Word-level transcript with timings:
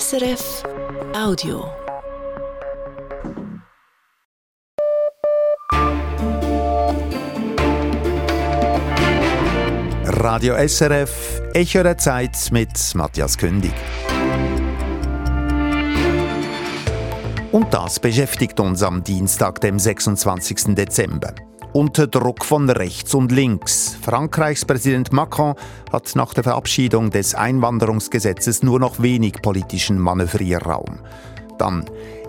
SRF 0.00 0.62
Audio. 1.14 1.70
Radio 10.06 10.54
SRF, 10.66 11.42
Echo 11.52 11.82
der 11.82 11.98
Zeit 11.98 12.38
mit 12.52 12.70
Matthias 12.94 13.36
Kündig. 13.36 13.74
Und 17.50 17.74
das 17.74 18.00
beschäftigt 18.00 18.60
uns 18.60 18.82
am 18.82 19.04
Dienstag, 19.04 19.60
dem 19.60 19.78
26. 19.78 20.74
Dezember. 20.74 21.34
Unter 21.72 22.06
Druck 22.06 22.44
von 22.44 22.68
rechts 22.68 23.14
und 23.14 23.32
links. 23.32 23.96
Frankreichs 24.02 24.64
Präsident 24.64 25.12
Macron 25.12 25.54
hat 25.90 26.14
nach 26.14 26.34
der 26.34 26.44
Verabschiedung 26.44 27.10
des 27.10 27.34
Einwanderungsgesetzes 27.34 28.62
nur 28.62 28.78
noch 28.78 29.00
wenig 29.00 29.40
politischen 29.40 29.98
Manövrierraum. 29.98 30.98
Dann 31.58 31.86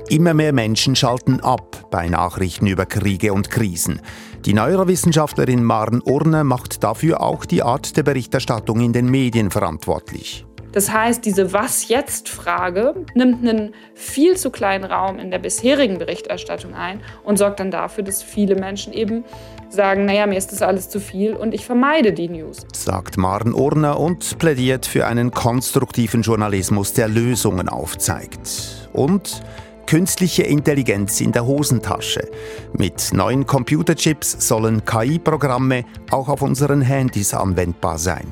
Immer 0.09 0.33
mehr 0.33 0.53
Menschen 0.53 0.95
schalten 0.95 1.39
ab 1.39 1.87
bei 1.89 2.09
Nachrichten 2.09 2.67
über 2.67 2.85
Kriege 2.85 3.33
und 3.33 3.49
Krisen. 3.49 4.01
Die 4.45 4.53
Neurowissenschaftlerin 4.53 5.63
Maren 5.63 6.01
Urne 6.03 6.43
macht 6.43 6.83
dafür 6.83 7.21
auch 7.21 7.45
die 7.45 7.63
Art 7.63 7.95
der 7.95 8.03
Berichterstattung 8.03 8.81
in 8.81 8.91
den 8.91 9.09
Medien 9.09 9.49
verantwortlich. 9.49 10.45
Das 10.73 10.91
heißt, 10.91 11.23
diese 11.23 11.53
Was-jetzt-Frage 11.53 12.95
nimmt 13.13 13.47
einen 13.47 13.73
viel 13.93 14.35
zu 14.35 14.49
kleinen 14.49 14.83
Raum 14.83 15.19
in 15.19 15.31
der 15.31 15.37
bisherigen 15.39 15.99
Berichterstattung 15.99 16.73
ein 16.73 16.99
und 17.23 17.37
sorgt 17.37 17.59
dann 17.59 17.71
dafür, 17.71 18.03
dass 18.03 18.21
viele 18.23 18.55
Menschen 18.55 18.91
eben 18.91 19.23
sagen, 19.69 20.05
naja, 20.05 20.25
mir 20.25 20.37
ist 20.37 20.51
das 20.51 20.61
alles 20.61 20.89
zu 20.89 20.99
viel 20.99 21.33
und 21.33 21.53
ich 21.53 21.65
vermeide 21.65 22.11
die 22.11 22.27
News. 22.27 22.65
Sagt 22.73 23.17
Maren 23.17 23.53
Urner 23.53 23.99
und 23.99 24.39
plädiert 24.39 24.85
für 24.85 25.05
einen 25.05 25.31
konstruktiven 25.31 26.23
Journalismus, 26.23 26.93
der 26.93 27.07
Lösungen 27.07 27.69
aufzeigt. 27.69 28.89
Und 28.93 29.43
künstliche 29.85 30.43
Intelligenz 30.43 31.21
in 31.21 31.31
der 31.31 31.45
Hosentasche. 31.45 32.29
Mit 32.77 33.11
neuen 33.13 33.45
Computerchips 33.45 34.47
sollen 34.47 34.85
KI-Programme 34.85 35.85
auch 36.09 36.29
auf 36.29 36.41
unseren 36.41 36.81
Handys 36.81 37.33
anwendbar 37.33 37.99
sein. 37.99 38.27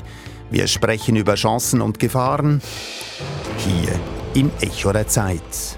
Wir 0.51 0.67
sprechen 0.67 1.15
über 1.15 1.35
Chancen 1.35 1.79
und 1.79 1.97
Gefahren 1.97 2.61
hier 3.57 3.97
im 4.33 4.51
Echo 4.59 4.91
der 4.91 5.07
Zeit. 5.07 5.77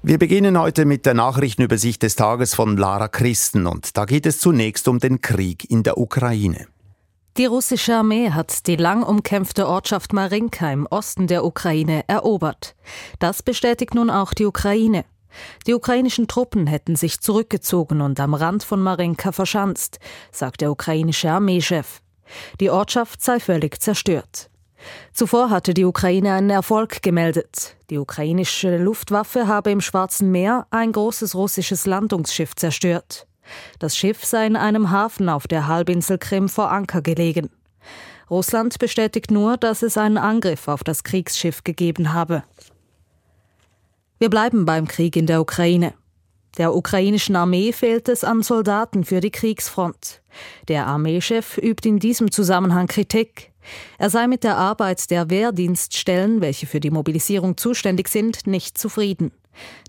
Wir 0.00 0.18
beginnen 0.18 0.56
heute 0.56 0.84
mit 0.84 1.06
der 1.06 1.14
Nachrichtenübersicht 1.14 2.04
des 2.04 2.14
Tages 2.14 2.54
von 2.54 2.76
Lara 2.76 3.08
Christen 3.08 3.66
und 3.66 3.96
da 3.96 4.04
geht 4.04 4.26
es 4.26 4.38
zunächst 4.38 4.86
um 4.86 5.00
den 5.00 5.22
Krieg 5.22 5.68
in 5.68 5.82
der 5.82 5.98
Ukraine. 5.98 6.68
Die 7.36 7.46
russische 7.46 7.96
Armee 7.96 8.30
hat 8.30 8.68
die 8.68 8.76
lang 8.76 9.02
umkämpfte 9.02 9.66
Ortschaft 9.66 10.12
Marinka 10.12 10.70
im 10.70 10.86
Osten 10.86 11.26
der 11.26 11.44
Ukraine 11.44 12.04
erobert. 12.06 12.76
Das 13.18 13.42
bestätigt 13.42 13.96
nun 13.96 14.08
auch 14.08 14.34
die 14.34 14.46
Ukraine. 14.46 15.04
Die 15.66 15.74
ukrainischen 15.74 16.28
Truppen 16.28 16.68
hätten 16.68 16.94
sich 16.94 17.20
zurückgezogen 17.20 18.00
und 18.02 18.20
am 18.20 18.34
Rand 18.34 18.62
von 18.62 18.80
Marinka 18.80 19.32
verschanzt, 19.32 19.98
sagt 20.30 20.60
der 20.60 20.70
ukrainische 20.70 21.28
Armeechef. 21.28 22.03
Die 22.60 22.70
Ortschaft 22.70 23.22
sei 23.22 23.40
völlig 23.40 23.80
zerstört. 23.80 24.50
Zuvor 25.12 25.50
hatte 25.50 25.74
die 25.74 25.84
Ukraine 25.84 26.34
einen 26.34 26.50
Erfolg 26.50 27.02
gemeldet. 27.02 27.76
Die 27.90 27.98
ukrainische 27.98 28.76
Luftwaffe 28.76 29.46
habe 29.46 29.70
im 29.70 29.80
Schwarzen 29.80 30.30
Meer 30.30 30.66
ein 30.70 30.92
großes 30.92 31.34
russisches 31.34 31.86
Landungsschiff 31.86 32.54
zerstört. 32.54 33.26
Das 33.78 33.96
Schiff 33.96 34.24
sei 34.24 34.46
in 34.46 34.56
einem 34.56 34.90
Hafen 34.90 35.28
auf 35.28 35.46
der 35.46 35.66
Halbinsel 35.66 36.18
Krim 36.18 36.48
vor 36.48 36.70
Anker 36.70 37.02
gelegen. 37.02 37.50
Russland 38.30 38.78
bestätigt 38.78 39.30
nur, 39.30 39.56
dass 39.56 39.82
es 39.82 39.98
einen 39.98 40.18
Angriff 40.18 40.68
auf 40.68 40.82
das 40.82 41.04
Kriegsschiff 41.04 41.62
gegeben 41.62 42.12
habe. 42.14 42.42
Wir 44.18 44.30
bleiben 44.30 44.64
beim 44.64 44.88
Krieg 44.88 45.16
in 45.16 45.26
der 45.26 45.40
Ukraine. 45.40 45.92
Der 46.56 46.74
ukrainischen 46.74 47.34
Armee 47.34 47.72
fehlt 47.72 48.08
es 48.08 48.22
an 48.22 48.42
Soldaten 48.42 49.04
für 49.04 49.20
die 49.20 49.30
Kriegsfront. 49.30 50.22
Der 50.68 50.86
Armeechef 50.86 51.58
übt 51.58 51.88
in 51.88 51.98
diesem 51.98 52.30
Zusammenhang 52.30 52.86
Kritik. 52.86 53.52
Er 53.98 54.10
sei 54.10 54.26
mit 54.26 54.44
der 54.44 54.56
Arbeit 54.56 55.10
der 55.10 55.30
Wehrdienststellen, 55.30 56.40
welche 56.40 56.66
für 56.66 56.80
die 56.80 56.90
Mobilisierung 56.90 57.56
zuständig 57.56 58.08
sind, 58.08 58.46
nicht 58.46 58.78
zufrieden. 58.78 59.32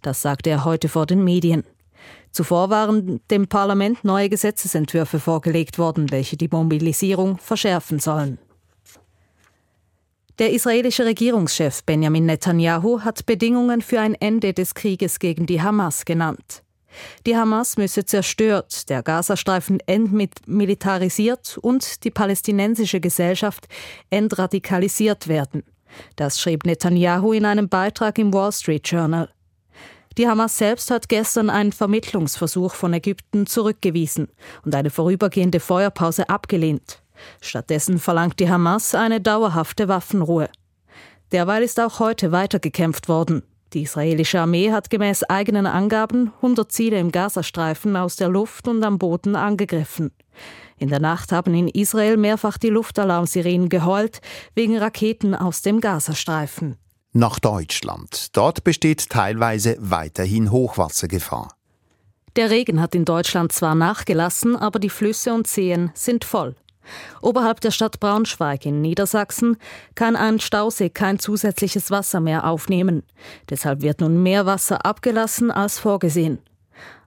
Das 0.01 0.21
sagte 0.21 0.49
er 0.49 0.65
heute 0.65 0.89
vor 0.89 1.05
den 1.05 1.23
Medien. 1.23 1.63
Zuvor 2.31 2.69
waren 2.69 3.21
dem 3.31 3.47
Parlament 3.47 4.03
neue 4.03 4.29
Gesetzesentwürfe 4.29 5.19
vorgelegt 5.19 5.77
worden, 5.77 6.11
welche 6.11 6.37
die 6.37 6.49
Mobilisierung 6.49 7.37
verschärfen 7.37 7.99
sollen. 7.99 8.37
Der 10.37 10.51
israelische 10.51 11.05
Regierungschef 11.05 11.83
Benjamin 11.85 12.25
Netanyahu 12.25 12.99
hat 12.99 13.25
Bedingungen 13.25 13.81
für 13.81 14.01
ein 14.01 14.15
Ende 14.15 14.53
des 14.53 14.73
Krieges 14.73 15.19
gegen 15.19 15.45
die 15.45 15.61
Hamas 15.61 16.03
genannt. 16.03 16.61
Die 17.25 17.37
Hamas 17.37 17.77
müsse 17.77 18.03
zerstört, 18.03 18.89
der 18.89 19.01
Gazastreifen 19.01 19.79
entmilitarisiert 19.85 21.57
und 21.61 22.03
die 22.03 22.11
palästinensische 22.11 22.99
Gesellschaft 22.99 23.67
entradikalisiert 24.09 25.29
werden. 25.29 25.63
Das 26.17 26.41
schrieb 26.41 26.65
Netanyahu 26.65 27.31
in 27.31 27.45
einem 27.45 27.69
Beitrag 27.69 28.17
im 28.17 28.33
Wall 28.33 28.51
Street 28.51 28.85
Journal. 28.89 29.29
Die 30.17 30.27
Hamas 30.27 30.57
selbst 30.57 30.91
hat 30.91 31.07
gestern 31.07 31.49
einen 31.49 31.71
Vermittlungsversuch 31.71 32.73
von 32.73 32.93
Ägypten 32.93 33.47
zurückgewiesen 33.47 34.27
und 34.65 34.75
eine 34.75 34.89
vorübergehende 34.89 35.61
Feuerpause 35.61 36.27
abgelehnt. 36.27 37.01
Stattdessen 37.41 37.99
verlangt 37.99 38.39
die 38.39 38.49
Hamas 38.49 38.95
eine 38.95 39.21
dauerhafte 39.21 39.87
Waffenruhe. 39.87 40.49
Derweil 41.31 41.63
ist 41.63 41.79
auch 41.79 41.99
heute 41.99 42.31
weitergekämpft 42.31 43.09
worden. 43.09 43.43
Die 43.73 43.81
israelische 43.81 44.39
Armee 44.39 44.71
hat 44.71 44.89
gemäß 44.89 45.23
eigenen 45.23 45.65
Angaben 45.65 46.31
100 46.37 46.71
Ziele 46.71 46.99
im 46.99 47.11
Gazastreifen 47.11 47.97
aus 47.97 48.15
der 48.15 48.29
Luft 48.29 48.67
und 48.67 48.83
am 48.83 48.99
Boden 48.99 49.35
angegriffen. 49.35 50.11
In 50.77 50.89
der 50.89 50.99
Nacht 50.99 51.31
haben 51.31 51.53
in 51.53 51.67
Israel 51.67 52.17
mehrfach 52.17 52.57
die 52.57 52.69
Luftalarmsirenen 52.69 53.69
geheult 53.69 54.21
wegen 54.53 54.77
Raketen 54.77 55.35
aus 55.35 55.61
dem 55.61 55.81
Gazastreifen. 55.81 56.77
Nach 57.11 57.39
Deutschland. 57.39 58.35
Dort 58.35 58.63
besteht 58.63 59.09
teilweise 59.09 59.77
weiterhin 59.79 60.51
Hochwassergefahr. 60.51 61.55
Der 62.35 62.49
Regen 62.49 62.81
hat 62.81 62.93
in 62.93 63.05
Deutschland 63.05 63.53
zwar 63.53 63.75
nachgelassen, 63.75 64.57
aber 64.57 64.79
die 64.79 64.89
Flüsse 64.89 65.33
und 65.33 65.47
Seen 65.47 65.91
sind 65.93 66.25
voll. 66.25 66.55
Oberhalb 67.21 67.61
der 67.61 67.71
Stadt 67.71 67.99
Braunschweig 67.99 68.65
in 68.65 68.81
Niedersachsen 68.81 69.57
kann 69.95 70.15
ein 70.15 70.39
Stausee 70.39 70.89
kein 70.89 71.19
zusätzliches 71.19 71.91
Wasser 71.91 72.19
mehr 72.19 72.47
aufnehmen. 72.47 73.03
Deshalb 73.49 73.81
wird 73.81 74.01
nun 74.01 74.21
mehr 74.21 74.45
Wasser 74.45 74.85
abgelassen 74.85 75.51
als 75.51 75.79
vorgesehen. 75.79 76.39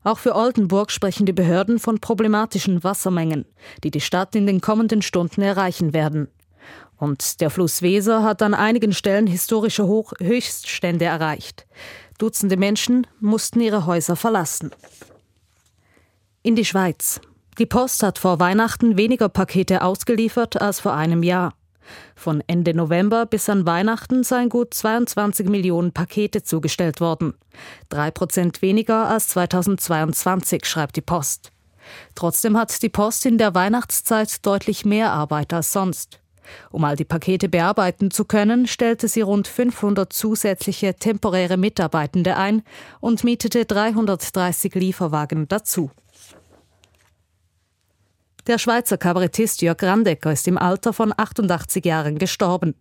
Auch 0.05 0.19
für 0.19 0.35
Oldenburg 0.35 0.91
sprechen 0.91 1.27
die 1.27 1.33
Behörden 1.33 1.79
von 1.79 2.01
problematischen 2.01 2.83
Wassermengen, 2.85 3.45
die 3.85 3.91
die 3.91 4.01
Stadt 4.01 4.35
in 4.35 4.47
den 4.47 4.61
kommenden 4.61 5.03
Stunden 5.03 5.43
erreichen 5.43 5.93
werden. 5.93 6.29
Und 6.97 7.41
der 7.41 7.51
Fluss 7.51 7.83
Weser 7.83 8.23
hat 8.23 8.43
an 8.43 8.55
einigen 8.55 8.93
Stellen 8.93 9.27
historische 9.27 9.87
Hoch 9.87 10.13
Höchststände 10.21 11.05
erreicht. 11.05 11.67
Dutzende 12.19 12.57
Menschen 12.57 13.07
mussten 13.21 13.61
ihre 13.61 13.87
Häuser 13.87 14.17
verlassen. 14.17 14.73
In 16.43 16.57
die 16.57 16.65
Schweiz. 16.65 17.21
Die 17.59 17.67
Post 17.67 18.05
hat 18.05 18.21
vor 18.21 18.39
Weihnachten 18.39 18.97
weniger 18.97 19.29
Pakete 19.29 19.83
ausgeliefert 19.83 20.63
als 20.63 20.79
vor 20.79 20.95
einem 20.95 21.25
Jahr. 21.25 21.55
Von 22.15 22.41
Ende 22.47 22.73
November 22.73 23.27
bis 23.27 23.49
an 23.49 23.67
Weihnachten 23.67 24.23
seien 24.23 24.49
gut 24.49 24.75
22 24.75 25.49
Millionen 25.49 25.91
Pakete 25.91 26.45
zugestellt 26.45 27.01
worden. 27.01 27.35
Drei 27.89 28.13
Prozent 28.13 28.63
weniger 28.63 29.09
als 29.09 29.27
2022, 29.29 30.67
schreibt 30.67 30.95
die 30.95 31.01
Post. 31.01 31.51
Trotzdem 32.15 32.57
hat 32.57 32.81
die 32.81 32.91
Post 32.91 33.27
in 33.27 33.39
der 33.39 33.57
Weihnachtszeit 33.57 34.47
deutlich 34.47 34.85
mehr 34.85 35.11
Arbeit 35.11 35.53
als 35.53 35.73
sonst. 35.73 36.21
Um 36.71 36.85
all 36.85 36.95
die 36.95 37.05
Pakete 37.05 37.49
bearbeiten 37.49 38.13
zu 38.13 38.25
können, 38.25 38.69
stellte 38.69 39.09
sie 39.09 39.23
rund 39.23 39.49
500 39.49 40.13
zusätzliche 40.13 40.95
temporäre 40.95 41.57
Mitarbeitende 41.57 42.37
ein 42.37 42.63
und 43.01 43.25
mietete 43.25 43.65
330 43.65 44.75
Lieferwagen 44.75 45.49
dazu. 45.49 45.91
Der 48.49 48.57
Schweizer 48.57 48.97
Kabarettist 48.97 49.61
Jörg 49.61 49.83
Randecker 49.83 50.33
ist 50.33 50.49
im 50.49 50.57
Alter 50.57 50.95
von 50.95 51.13
88 51.15 51.85
Jahren 51.85 52.19
gestorben. 52.19 52.75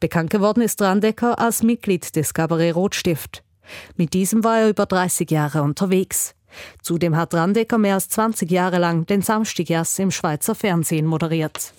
Bekannt 0.00 0.30
geworden 0.30 0.62
ist 0.62 0.80
Randecker 0.80 1.38
als 1.38 1.62
Mitglied 1.62 2.16
des 2.16 2.32
Kabarett 2.32 2.74
Rotstift. 2.74 3.44
Mit 3.96 4.14
diesem 4.14 4.42
war 4.44 4.60
er 4.60 4.70
über 4.70 4.86
30 4.86 5.30
Jahre 5.30 5.60
unterwegs. 5.60 6.34
Zudem 6.80 7.18
hat 7.18 7.34
Randecker 7.34 7.76
mehr 7.76 7.94
als 7.94 8.08
20 8.08 8.50
Jahre 8.50 8.78
lang 8.78 9.04
den 9.04 9.20
Samstagjass 9.20 9.98
im 9.98 10.10
Schweizer 10.10 10.54
Fernsehen 10.54 11.04
moderiert. 11.04 11.74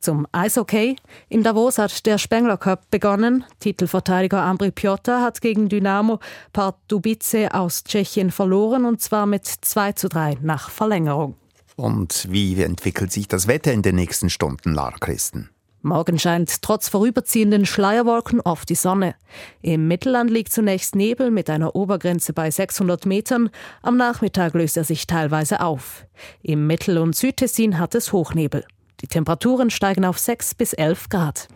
Zum 0.00 0.26
Eishockey. 0.32 0.96
In 1.28 1.42
Davos 1.42 1.76
hat 1.76 2.06
der 2.06 2.16
Spengler 2.16 2.56
Cup 2.56 2.90
begonnen. 2.90 3.44
Titelverteidiger 3.60 4.40
Ambri 4.40 4.70
Piotr 4.70 5.20
hat 5.20 5.42
gegen 5.42 5.68
Dynamo 5.68 6.20
Pardubice 6.54 7.50
aus 7.52 7.84
Tschechien 7.84 8.30
verloren 8.30 8.86
und 8.86 9.02
zwar 9.02 9.26
mit 9.26 9.44
2 9.44 9.92
zu 9.92 10.08
3 10.08 10.38
nach 10.40 10.70
Verlängerung. 10.70 11.36
Und 11.76 12.26
wie 12.30 12.60
entwickelt 12.60 13.12
sich 13.12 13.28
das 13.28 13.46
Wetter 13.46 13.72
in 13.72 13.82
den 13.82 13.94
nächsten 13.94 14.30
Stunden, 14.30 14.72
Lara 14.74 14.96
Christen? 14.98 15.50
Morgen 15.82 16.18
scheint 16.18 16.62
trotz 16.62 16.88
vorüberziehenden 16.88 17.64
Schleierwolken 17.64 18.40
oft 18.40 18.68
die 18.68 18.74
Sonne. 18.74 19.14
Im 19.62 19.86
Mittelland 19.86 20.30
liegt 20.30 20.52
zunächst 20.52 20.96
Nebel 20.96 21.30
mit 21.30 21.48
einer 21.48 21.76
Obergrenze 21.76 22.32
bei 22.32 22.50
600 22.50 23.06
Metern. 23.06 23.50
Am 23.82 23.96
Nachmittag 23.96 24.54
löst 24.54 24.76
er 24.76 24.84
sich 24.84 25.06
teilweise 25.06 25.60
auf. 25.60 26.06
Im 26.42 26.66
Mittel- 26.66 26.98
und 26.98 27.14
Südtessin 27.14 27.78
hat 27.78 27.94
es 27.94 28.12
Hochnebel. 28.12 28.64
Die 29.00 29.06
Temperaturen 29.06 29.70
steigen 29.70 30.04
auf 30.04 30.18
6 30.18 30.54
bis 30.54 30.72
11 30.72 31.08
Grad. 31.08 31.48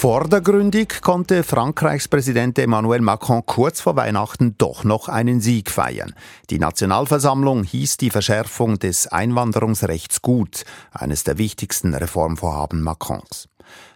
Vordergründig 0.00 1.00
konnte 1.02 1.42
Frankreichs 1.42 2.06
Präsident 2.06 2.56
Emmanuel 2.60 3.00
Macron 3.00 3.44
kurz 3.44 3.80
vor 3.80 3.96
Weihnachten 3.96 4.54
doch 4.56 4.84
noch 4.84 5.08
einen 5.08 5.40
Sieg 5.40 5.72
feiern. 5.72 6.14
Die 6.50 6.60
Nationalversammlung 6.60 7.64
hieß 7.64 7.96
die 7.96 8.10
Verschärfung 8.10 8.78
des 8.78 9.08
Einwanderungsrechts 9.08 10.22
gut, 10.22 10.62
eines 10.92 11.24
der 11.24 11.36
wichtigsten 11.36 11.94
Reformvorhaben 11.94 12.80
Macrons. 12.80 13.48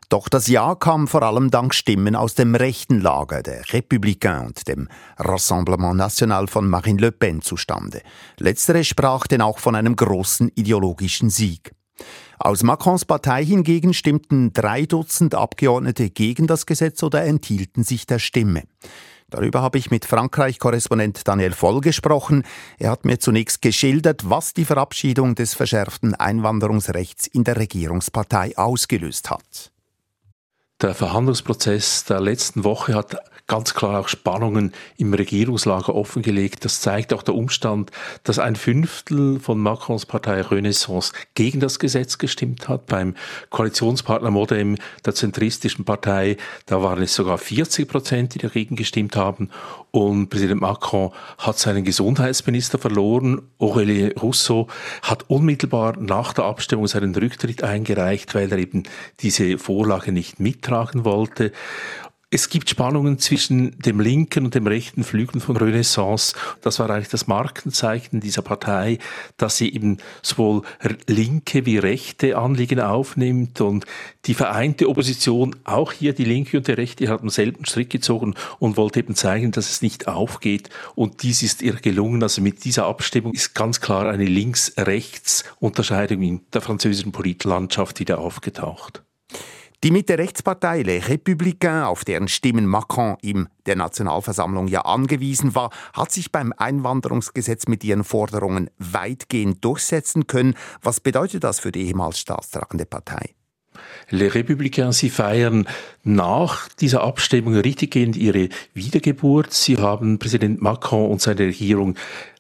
Doch 0.09 0.29
das 0.29 0.49
Ja 0.49 0.75
kam 0.75 1.07
vor 1.07 1.23
allem 1.23 1.53
dank 1.53 1.73
Stimmen 1.73 2.17
aus 2.17 2.35
dem 2.35 2.57
rechten 2.57 3.01
Lager 3.01 3.45
der 3.45 3.63
Républicains 3.67 4.47
und 4.47 4.67
dem 4.67 4.89
Rassemblement 5.19 5.97
National 5.97 6.49
von 6.49 6.69
Marine 6.69 7.01
Le 7.01 7.13
Pen 7.13 7.43
zustande. 7.43 8.03
Letztere 8.39 8.83
sprach 8.83 9.29
denn 9.29 9.41
auch 9.41 9.61
von 9.61 9.77
einem 9.77 9.95
großen 9.95 10.51
ideologischen 10.57 11.31
Sieg. 11.31 11.71
Aus 12.39 12.63
Macrons 12.63 13.05
Partei 13.05 13.45
hingegen 13.45 13.95
stimmten 13.95 14.53
drei 14.53 14.87
Dutzend 14.87 15.35
Abgeordnete 15.35 16.11
gegen 16.11 16.47
das 16.47 16.67
Gesetz 16.67 17.03
oder 17.03 17.25
enthielten 17.25 17.85
sich 17.85 18.07
der 18.07 18.19
Stimme. 18.19 18.65
Darüber 19.33 19.63
habe 19.63 19.79
ich 19.79 19.91
mit 19.91 20.05
Frankreich-Korrespondent 20.05 21.27
Daniel 21.27 21.53
Voll 21.53 21.81
gesprochen. 21.81 22.45
Er 22.79 22.91
hat 22.91 23.07
mir 23.07 23.19
zunächst 23.19 23.63
geschildert, 23.63 24.29
was 24.29 24.53
die 24.53 24.67
Verabschiedung 24.67 25.35
des 25.35 25.55
verschärften 25.55 26.15
Einwanderungsrechts 26.15 27.29
in 27.29 27.43
der 27.43 27.57
Regierungspartei 27.57 28.57
ausgelöst 28.59 29.31
hat. 29.31 29.73
Der 30.83 30.97
Verhandlungsprozess 30.97 32.07
der 32.07 32.21
letzten 32.21 32.65
Woche 32.65 32.97
hat 32.97 33.17
ganz 33.47 33.73
klar 33.73 34.01
auch 34.01 34.09
Spannungen 34.09 34.73
im 34.97 35.15
Regierungslager 35.15 35.95
offengelegt. 35.95 36.65
Das 36.65 36.81
zeigt 36.81 37.13
auch 37.13 37.23
der 37.23 37.37
Umstand, 37.37 37.93
dass 38.25 38.41
ein 38.41 38.57
Fünftel 38.57 39.39
von 39.39 39.61
Macrons 39.61 40.07
Partei 40.07 40.41
Renaissance 40.41 41.13
gegen 41.35 41.61
das 41.61 41.79
Gesetz 41.79 42.19
gestimmt 42.19 42.69
hat. 42.69 42.87
Beim 42.87 43.15
Koalitionspartner 43.51 44.33
Modem 44.33 44.77
der 45.05 45.15
zentristischen 45.15 45.85
Partei, 45.85 46.37
da 46.67 46.83
waren 46.83 47.03
es 47.03 47.15
sogar 47.15 47.39
40 47.39 47.87
Prozent, 47.87 48.35
die 48.35 48.39
dagegen 48.39 48.75
gestimmt 48.75 49.15
haben. 49.15 49.51
Und 49.93 50.31
Präsident 50.31 50.63
Macron 50.63 51.11
hat 51.37 51.59
seinen 51.59 51.85
Gesundheitsminister 51.85 52.79
verloren. 52.79 53.43
Aurélie 53.59 54.19
Rousseau 54.19 54.69
hat 55.03 55.29
unmittelbar 55.29 55.99
nach 56.01 56.33
der 56.33 56.45
Abstimmung 56.45 56.87
seinen 56.87 57.15
Rücktritt 57.15 57.63
eingereicht, 57.63 58.35
weil 58.35 58.51
er 58.51 58.57
eben 58.57 58.85
diese 59.21 59.59
Vorlage 59.59 60.11
nicht 60.11 60.41
mittragen 60.41 61.05
wollte. 61.05 61.53
Es 62.35 62.49
gibt 62.49 62.71
Spannungen 62.71 63.19
zwischen 63.19 63.79
dem 63.79 64.01
linken 64.01 64.47
und 64.47 64.55
dem 64.55 64.67
rechten 64.67 65.05
Flügel 65.05 65.39
von 65.43 65.55
Renaissance. 65.55 66.35
Das 66.63 66.79
war 66.79 66.89
eigentlich 66.89 67.11
das 67.11 67.27
Markenzeichen 67.27 68.21
dieser 68.21 68.41
Partei, 68.41 68.97
dass 69.37 69.59
sie 69.59 69.71
eben 69.75 69.99
sowohl 70.23 70.63
linke 71.07 71.67
wie 71.67 71.77
rechte 71.77 72.39
Anliegen 72.39 72.81
aufnimmt 72.81 73.61
und 73.61 73.85
die 74.25 74.33
vereinte 74.33 74.89
Opposition, 74.89 75.57
auch 75.65 75.93
hier 75.93 76.15
die 76.15 76.25
Linke 76.25 76.57
und 76.57 76.69
die 76.69 76.73
Rechte, 76.73 77.07
hat 77.11 77.21
am 77.21 77.29
selben 77.29 77.67
Strick 77.67 77.91
gezogen 77.91 78.35
und 78.59 78.79
wollte 78.79 79.01
eben 79.01 79.15
zeigen, 79.15 79.53
dass 79.53 79.71
es 79.71 79.83
nicht 79.83 80.09
aufgeht. 80.09 80.71
Und 80.95 81.23
dies 81.23 81.43
ist 81.43 81.61
ihr 81.61 81.75
gelungen. 81.75 82.23
Also 82.23 82.41
mit 82.41 82.65
dieser 82.65 82.87
Abstimmung 82.87 83.35
ist 83.35 83.55
ganz 83.55 83.83
klar 83.83 84.09
eine 84.09 84.25
Links-Rechts-Unterscheidung 84.25 86.23
in 86.23 86.41
der 86.55 86.63
französischen 86.63 87.13
Politlandschaft 87.13 88.01
wieder 88.01 88.21
aufgetaucht. 88.21 89.03
Die 89.85 89.91
Mitte-Rechtspartei 89.91 90.83
Les 90.83 91.09
Républicains, 91.09 91.87
auf 91.87 92.05
deren 92.05 92.29
Stimmen 92.29 92.67
Macron 92.67 93.17
in 93.21 93.49
der 93.67 93.75
Nationalversammlung 93.75 94.69
ja 94.69 94.83
angewiesen 94.83 95.57
war, 95.57 95.71
hat 95.93 96.13
sich 96.13 96.31
beim 96.31 96.55
Einwanderungsgesetz 96.57 97.67
mit 97.67 97.83
ihren 97.83 98.05
Forderungen 98.05 98.71
weitgehend 98.79 99.65
durchsetzen 99.65 100.29
können. 100.29 100.55
Was 100.83 101.01
bedeutet 101.01 101.43
das 101.43 101.59
für 101.59 101.73
die 101.73 101.89
ehemals 101.89 102.21
staatstragende 102.21 102.87
Partei? 102.87 103.35
Les 104.11 104.29
Républicains, 104.29 104.93
sie 104.93 105.11
feiern 105.11 105.67
nach 106.05 106.69
dieser 106.69 107.03
Abstimmung 107.03 107.57
richtiggehend 107.57 108.17
ihre 108.17 108.49
Wiedergeburt. 108.75 109.53
Sie 109.53 109.79
haben 109.79 110.19
Präsident 110.19 110.61
Macron 110.61 111.11
und 111.11 111.21
seine 111.21 111.41
Regierung 111.41 111.95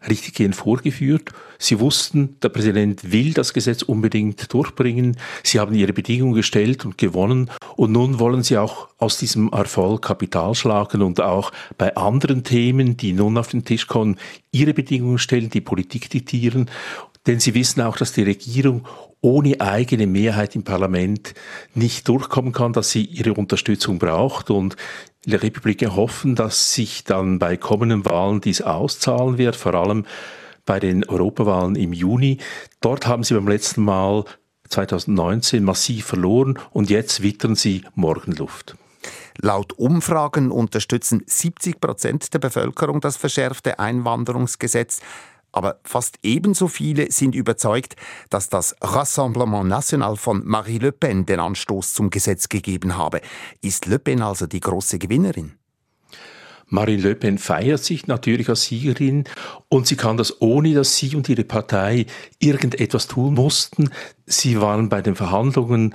richtiggehend 0.09 0.57
vorgeführt. 0.57 1.31
Sie 1.59 1.79
wussten, 1.79 2.37
der 2.43 2.49
Präsident 2.49 3.13
will 3.13 3.33
das 3.33 3.55
Gesetz 3.55 3.83
unbedingt 3.83 4.53
durchbringen. 4.53 5.17
Sie 5.45 5.61
haben 5.61 5.75
ihre 5.75 5.93
Bedingungen 5.93 6.35
gestellt 6.35 6.85
und 6.85 6.99
gewonnen. 6.99 7.51
Und 7.77 7.93
nun 7.93 8.19
wollen 8.19 8.43
sie 8.43 8.59
auch 8.59 8.89
aus 8.99 9.17
diesem 9.17 9.49
Erfolg 9.51 10.03
Kapital 10.03 10.55
schlagen 10.55 11.03
und 11.03 11.21
auch 11.21 11.53
bei 11.79 11.95
anderen 11.95 12.43
Themen, 12.43 12.97
die 12.97 13.13
nun 13.13 13.39
auf 13.39 13.49
den 13.49 13.65
Tisch 13.65 13.87
kommen, 13.87 14.17
ihre 14.51 14.75
Bedingungen 14.75 15.19
stellen, 15.19 15.51
die 15.51 15.61
Politik 15.61 16.11
diktieren. 16.11 16.69
Denn 17.27 17.41
sie 17.41 17.55
wissen 17.55 17.81
auch, 17.83 17.97
dass 17.97 18.13
die 18.13 18.23
Regierung 18.23 18.87
ohne 19.21 19.61
eigene 19.61 20.07
Mehrheit 20.07 20.57
im 20.57 20.65
Parlament 20.65 21.35
nicht 21.75 22.09
durchkommen 22.09 22.53
kann, 22.53 22.73
dass 22.73 22.91
sie 22.91 23.05
ihre 23.05 23.35
Unterstützung 23.35 23.99
braucht. 23.99 24.51
Und 24.51 24.77
die 25.25 25.37
Republik 25.37 25.87
hoffen, 25.87 26.35
dass 26.35 26.75
sich 26.75 27.05
dann 27.05 27.39
bei 27.39 27.57
kommenden 27.57 28.05
Wahlen 28.05 28.41
dies 28.41 28.61
auszahlen 28.61 29.39
wird, 29.39 29.55
vor 29.55 29.75
allem 29.75 30.05
bei 30.67 30.81
den 30.81 31.05
Europawahlen 31.09 31.77
im 31.77 31.93
Juni. 31.93 32.39
Dort 32.81 33.07
haben 33.07 33.23
sie 33.23 33.35
beim 33.35 33.49
letzten 33.49 33.85
Mal 33.85 34.25
2019 34.69 35.63
massiv 35.63 36.07
verloren 36.07 36.59
und 36.71 36.91
jetzt 36.91 37.23
wittern 37.23 37.55
sie 37.55 37.85
Morgenluft. 37.95 38.77
Laut 39.41 39.73
Umfragen 39.79 40.51
unterstützen 40.51 41.23
70 41.27 41.81
Prozent 41.81 42.35
der 42.35 42.39
Bevölkerung 42.39 43.01
das 43.01 43.17
verschärfte 43.17 43.79
Einwanderungsgesetz. 43.79 45.01
Aber 45.53 45.81
fast 45.85 46.19
ebenso 46.23 46.67
viele 46.67 47.13
sind 47.13 47.35
überzeugt, 47.35 47.97
dass 48.31 48.49
das 48.49 48.75
Rassemblement 48.81 49.69
National 49.69 50.17
von 50.17 50.43
Marie 50.45 50.79
Le 50.79 50.93
Pen 50.93 51.27
den 51.27 51.41
Anstoß 51.41 51.95
zum 51.95 52.11
Gesetz 52.11 52.49
gegeben 52.49 52.97
habe. 52.97 53.21
Ist 53.61 53.87
Le 53.87 53.99
Pen 53.99 54.23
also 54.23 54.47
die 54.47 54.61
große 54.61 54.99
Gewinnerin? 54.99 55.53
Marine 56.73 57.03
Le 57.03 57.15
Pen 57.15 57.37
feiert 57.37 57.85
sich 57.85 58.07
natürlich 58.07 58.49
als 58.49 58.65
Siegerin 58.65 59.25
und 59.69 59.87
sie 59.87 59.97
kann 59.97 60.17
das 60.17 60.41
ohne, 60.41 60.73
dass 60.73 60.97
sie 60.97 61.15
und 61.15 61.29
ihre 61.29 61.45
Partei 61.45 62.07
irgendetwas 62.39 63.09
tun 63.09 63.35
mussten. 63.35 63.91
Sie 64.25 64.59
waren 64.59 64.89
bei 64.89 65.03
den 65.03 65.15
Verhandlungen 65.15 65.95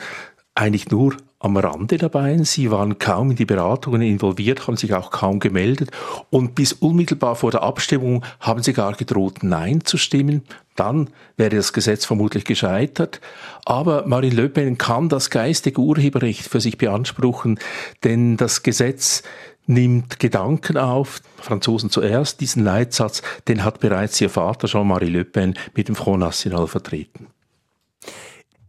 eigentlich 0.53 0.91
nur 0.91 1.17
am 1.39 1.57
Rande 1.57 1.97
dabei. 1.97 2.37
Sie 2.43 2.71
waren 2.71 2.97
kaum 2.99 3.31
in 3.31 3.37
die 3.37 3.45
Beratungen 3.45 4.01
involviert, 4.01 4.67
haben 4.67 4.77
sich 4.77 4.93
auch 4.93 5.11
kaum 5.11 5.39
gemeldet 5.39 5.91
und 6.29 6.55
bis 6.55 6.73
unmittelbar 6.73 7.35
vor 7.35 7.51
der 7.51 7.63
Abstimmung 7.63 8.25
haben 8.39 8.63
sie 8.63 8.73
gar 8.73 8.93
gedroht, 8.93 9.43
Nein 9.43 9.83
zu 9.83 9.97
stimmen. 9.97 10.43
Dann 10.75 11.09
wäre 11.37 11.55
das 11.55 11.73
Gesetz 11.73 12.05
vermutlich 12.05 12.45
gescheitert. 12.45 13.21
Aber 13.65 14.07
Marine 14.07 14.35
Le 14.35 14.49
Pen 14.49 14.77
kann 14.77 15.09
das 15.09 15.29
geistige 15.29 15.81
Urheberrecht 15.81 16.47
für 16.47 16.61
sich 16.61 16.77
beanspruchen, 16.77 17.59
denn 18.03 18.37
das 18.37 18.63
Gesetz 18.63 19.23
nimmt 19.67 20.19
Gedanken 20.19 20.77
auf, 20.77 21.21
Franzosen 21.37 21.89
zuerst, 21.89 22.41
diesen 22.41 22.63
Leitsatz, 22.63 23.21
den 23.47 23.63
hat 23.63 23.79
bereits 23.79 24.19
ihr 24.21 24.29
Vater 24.29 24.67
Jean-Marie 24.67 25.09
Le 25.09 25.25
Pen 25.25 25.55
mit 25.75 25.87
dem 25.87 25.95
Front 25.95 26.19
National 26.19 26.67
vertreten. 26.67 27.27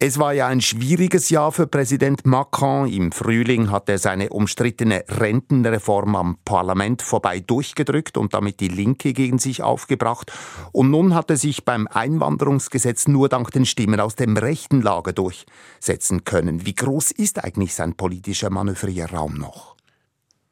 Es 0.01 0.17
war 0.17 0.33
ja 0.33 0.47
ein 0.47 0.61
schwieriges 0.61 1.29
Jahr 1.29 1.51
für 1.51 1.67
Präsident 1.67 2.25
Macron. 2.25 2.87
Im 2.87 3.11
Frühling 3.11 3.73
hat 3.73 3.89
er 3.89 3.99
seine 3.99 4.29
umstrittene 4.29 5.03
Rentenreform 5.09 6.15
am 6.15 6.39
Parlament 6.45 7.03
vorbei 7.03 7.41
durchgedrückt 7.41 8.17
und 8.17 8.33
damit 8.33 8.61
die 8.61 8.69
Linke 8.69 9.13
gegen 9.13 9.41
sich 9.41 9.61
aufgebracht. 9.61 10.33
Und 10.71 10.93
nun 10.93 11.17
hat 11.17 11.31
er 11.31 11.37
sich 11.37 11.65
beim 11.65 11.89
Einwanderungsgesetz 11.89 13.09
nur 13.09 13.29
dank 13.29 13.51
den 13.51 13.67
Stimmen 13.67 13.99
aus 13.99 14.15
dem 14.15 14.37
rechten 14.37 14.83
Lager 14.83 15.13
durchsetzen 15.13 16.23
können. 16.23 16.65
Wie 16.65 16.77
groß 16.77 17.11
ist 17.11 17.43
eigentlich 17.43 17.75
sein 17.75 17.97
politischer 17.97 18.51
Manövrierraum 18.51 19.35
noch? 19.35 19.75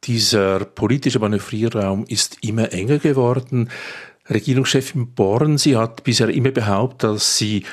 Dieser 0.03 0.65
politische 0.65 1.19
Manövrierraum 1.19 2.03
ist 2.03 2.37
immer 2.41 2.73
enger 2.73 2.99
geworden. 2.99 3.69
Regierungschefin 4.29 5.13
Born, 5.13 5.57
sie 5.57 5.77
hat 5.77 6.03
bisher 6.03 6.27
immer 6.27 6.51
behauptet, 6.51 7.11
dass 7.11 7.37
sie 7.37 7.63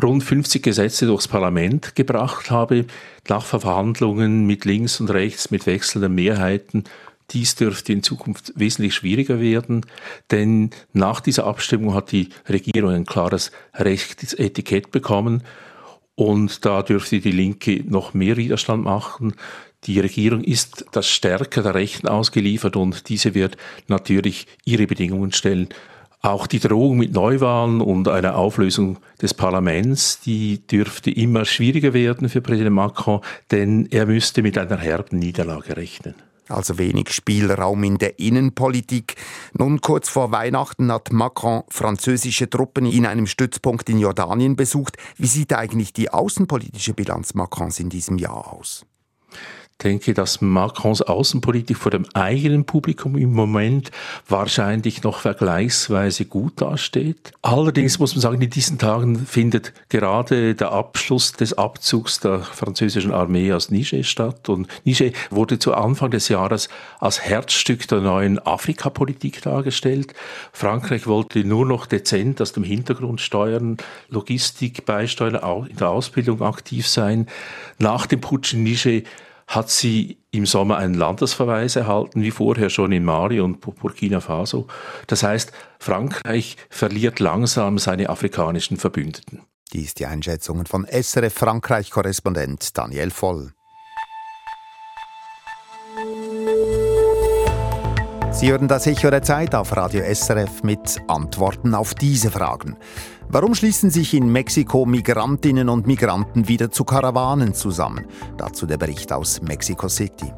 rund 0.00 0.24
50 0.24 0.62
Gesetze 0.62 1.06
durchs 1.06 1.28
Parlament 1.28 1.94
gebracht 1.94 2.50
habe, 2.50 2.86
nach 3.28 3.44
Verhandlungen 3.44 4.46
mit 4.46 4.64
links 4.64 5.00
und 5.00 5.10
rechts, 5.10 5.50
mit 5.50 5.66
wechselnden 5.66 6.14
Mehrheiten. 6.14 6.84
Dies 7.30 7.54
dürfte 7.54 7.92
in 7.92 8.02
Zukunft 8.02 8.52
wesentlich 8.56 8.94
schwieriger 8.94 9.40
werden, 9.40 9.86
denn 10.30 10.70
nach 10.92 11.20
dieser 11.20 11.46
Abstimmung 11.46 11.94
hat 11.94 12.12
die 12.12 12.28
Regierung 12.48 12.90
ein 12.90 13.06
klares 13.06 13.52
Rechtsetikett 13.74 14.90
bekommen 14.90 15.42
und 16.14 16.64
da 16.64 16.82
dürfte 16.82 17.20
die 17.20 17.32
Linke 17.32 17.82
noch 17.86 18.12
mehr 18.12 18.36
Widerstand 18.36 18.84
machen. 18.84 19.34
Die 19.84 19.98
Regierung 19.98 20.44
ist 20.44 20.84
das 20.92 21.08
Stärker 21.08 21.62
der 21.62 21.74
Rechten 21.74 22.06
ausgeliefert 22.06 22.76
und 22.76 23.08
diese 23.08 23.34
wird 23.34 23.56
natürlich 23.88 24.46
ihre 24.64 24.86
Bedingungen 24.86 25.32
stellen 25.32 25.68
Auch 26.24 26.46
die 26.46 26.60
Drohung 26.60 26.98
mit 26.98 27.12
Neuwahlen 27.12 27.80
und 27.80 28.06
einer 28.06 28.36
Auflösung 28.36 28.98
des 29.20 29.34
Parlaments, 29.34 30.20
die 30.20 30.64
dürfte 30.64 31.10
immer 31.10 31.44
schwieriger 31.44 31.94
werden 31.94 32.28
für 32.28 32.40
Präsident 32.40 32.76
Macron, 32.76 33.20
denn 33.50 33.88
er 33.90 34.06
müsste 34.06 34.42
mit 34.42 34.56
einer 34.56 34.78
herben 34.78 35.18
Niederlage 35.18 35.76
rechnen 35.76 36.14
also 36.48 36.78
wenig 36.78 37.10
Spielraum 37.10 37.82
in 37.82 37.98
der 37.98 38.18
Innenpolitik. 38.18 39.16
Nun 39.54 39.80
kurz 39.80 40.08
vor 40.08 40.32
Weihnachten 40.32 40.92
hat 40.92 41.12
Macron 41.12 41.62
französische 41.68 42.48
Truppen 42.48 42.86
in 42.86 43.06
einem 43.06 43.26
Stützpunkt 43.26 43.88
in 43.88 43.98
Jordanien 43.98 44.54
besucht. 44.54 44.96
Wie 45.16 45.26
sieht 45.26 45.54
eigentlich 45.54 45.92
die 45.92 46.10
außenpolitische 46.10 46.94
Bilanz 46.94 47.34
Macrons 47.34 47.80
in 47.80 47.88
diesem 47.88 48.18
Jahr 48.18 48.52
aus? 48.52 48.84
Denke, 49.82 50.14
dass 50.14 50.40
Macrons 50.40 51.02
Außenpolitik 51.02 51.76
vor 51.76 51.90
dem 51.90 52.06
eigenen 52.14 52.64
Publikum 52.64 53.16
im 53.16 53.32
Moment 53.32 53.90
wahrscheinlich 54.28 55.02
noch 55.02 55.20
vergleichsweise 55.20 56.24
gut 56.24 56.60
dasteht. 56.60 57.32
Allerdings 57.42 57.98
muss 57.98 58.14
man 58.14 58.22
sagen, 58.22 58.40
in 58.40 58.50
diesen 58.50 58.78
Tagen 58.78 59.26
findet 59.26 59.72
gerade 59.88 60.54
der 60.54 60.72
Abschluss 60.72 61.32
des 61.32 61.52
Abzugs 61.54 62.20
der 62.20 62.40
französischen 62.40 63.12
Armee 63.12 63.52
aus 63.52 63.70
Niger 63.70 64.02
statt. 64.02 64.48
Und 64.48 64.68
Niger 64.84 65.10
wurde 65.30 65.58
zu 65.58 65.74
Anfang 65.74 66.10
des 66.10 66.28
Jahres 66.28 66.68
als 67.00 67.20
Herzstück 67.20 67.86
der 67.88 68.00
neuen 68.00 68.38
Afrikapolitik 68.38 69.42
dargestellt. 69.42 70.14
Frankreich 70.52 71.06
wollte 71.06 71.44
nur 71.44 71.66
noch 71.66 71.86
dezent 71.86 72.40
aus 72.40 72.52
dem 72.52 72.64
Hintergrund 72.64 73.20
steuern, 73.20 73.76
Logistik 74.08 74.84
beisteuern, 74.84 75.66
in 75.68 75.76
der 75.76 75.88
Ausbildung 75.88 76.42
aktiv 76.42 76.86
sein. 76.86 77.26
Nach 77.78 78.06
dem 78.06 78.20
Putsch 78.20 78.54
in 78.54 78.62
Niger 78.62 79.02
hat 79.54 79.68
sie 79.68 80.18
im 80.30 80.46
Sommer 80.46 80.78
einen 80.78 80.94
Landesverweis 80.94 81.76
erhalten, 81.76 82.22
wie 82.22 82.30
vorher 82.30 82.70
schon 82.70 82.90
in 82.90 83.04
Mali 83.04 83.38
und 83.38 83.60
Burkina 83.60 84.20
Faso. 84.20 84.66
Das 85.06 85.22
heißt, 85.22 85.52
Frankreich 85.78 86.56
verliert 86.70 87.20
langsam 87.20 87.78
seine 87.78 88.08
afrikanischen 88.08 88.78
Verbündeten. 88.78 89.42
Dies 89.74 89.92
die 89.92 90.06
Einschätzungen 90.06 90.64
von 90.64 90.86
SRF 90.86 91.34
Frankreich-Korrespondent 91.34 92.76
Daniel 92.76 93.10
Voll. 93.10 93.52
Sie 98.32 98.50
hören 98.50 98.68
das 98.68 98.86
Echo 98.86 99.10
der 99.10 99.22
Zeit 99.22 99.54
auf 99.54 99.76
Radio 99.76 100.02
SRF 100.02 100.62
mit 100.62 100.98
Antworten 101.06 101.74
auf 101.74 101.94
diese 101.94 102.30
Fragen. 102.30 102.78
Warum 103.28 103.54
schließen 103.54 103.90
sich 103.90 104.14
in 104.14 104.30
Mexiko 104.30 104.84
Migrantinnen 104.84 105.68
und 105.68 105.86
Migranten 105.86 106.48
wieder 106.48 106.70
zu 106.70 106.84
Karawanen 106.84 107.54
zusammen? 107.54 108.06
Dazu 108.36 108.66
der 108.66 108.76
Bericht 108.76 109.12
aus 109.12 109.40
Mexico 109.42 109.88
City. 109.88 110.32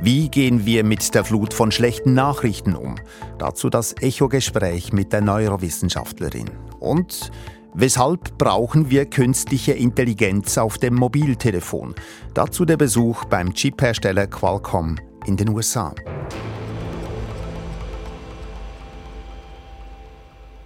Wie 0.00 0.28
gehen 0.28 0.66
wir 0.66 0.82
mit 0.82 1.14
der 1.14 1.24
Flut 1.24 1.54
von 1.54 1.70
schlechten 1.70 2.14
Nachrichten 2.14 2.74
um? 2.74 2.96
Dazu 3.38 3.70
das 3.70 3.94
Echo-Gespräch 4.00 4.92
mit 4.92 5.12
der 5.12 5.20
Neurowissenschaftlerin. 5.20 6.50
Und 6.80 7.30
weshalb 7.74 8.36
brauchen 8.38 8.90
wir 8.90 9.06
künstliche 9.06 9.72
Intelligenz 9.72 10.58
auf 10.58 10.78
dem 10.78 10.94
Mobiltelefon? 10.94 11.94
Dazu 12.34 12.64
der 12.64 12.78
Besuch 12.78 13.24
beim 13.26 13.54
Chip-Hersteller 13.54 14.26
Qualcomm 14.26 14.96
in 15.26 15.36
den 15.36 15.50
USA. 15.50 15.94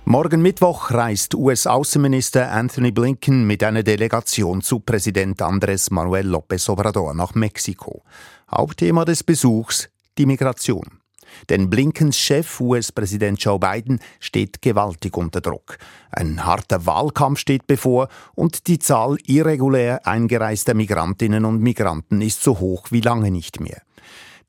Morgen 0.09 0.41
Mittwoch 0.41 0.93
reist 0.93 1.35
US-Außenminister 1.35 2.53
Anthony 2.53 2.93
Blinken 2.93 3.45
mit 3.45 3.65
einer 3.65 3.83
Delegation 3.83 4.63
zu 4.63 4.79
Präsident 4.79 5.43
Andrés 5.43 5.93
Manuel 5.93 6.33
López 6.33 6.71
Obrador 6.71 7.13
nach 7.13 7.35
Mexiko. 7.35 8.05
Hauptthema 8.49 9.05
des 9.05 9.25
Besuchs 9.25 9.89
die 10.17 10.27
Migration. 10.27 11.01
Denn 11.49 11.69
Blinkens 11.69 12.17
Chef, 12.17 12.61
US-Präsident 12.61 13.43
Joe 13.43 13.59
Biden, 13.59 13.99
steht 14.21 14.63
gewaltig 14.63 15.17
unter 15.17 15.41
Druck. 15.41 15.77
Ein 16.13 16.47
harter 16.47 16.87
Wahlkampf 16.87 17.41
steht 17.41 17.67
bevor 17.67 18.07
und 18.37 18.69
die 18.69 18.79
Zahl 18.79 19.17
irregulär 19.27 20.07
eingereister 20.07 20.75
Migrantinnen 20.75 21.45
und 21.45 21.61
Migranten 21.61 22.21
ist 22.21 22.45
so 22.45 22.61
hoch 22.61 22.93
wie 22.93 23.01
lange 23.01 23.33
nicht 23.33 23.59
mehr. 23.59 23.83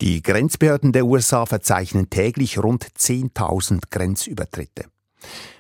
Die 0.01 0.21
Grenzbehörden 0.21 0.91
der 0.91 1.07
USA 1.07 1.47
verzeichnen 1.47 2.11
täglich 2.11 2.59
rund 2.59 2.85
10.000 2.85 3.85
Grenzübertritte. 3.89 4.85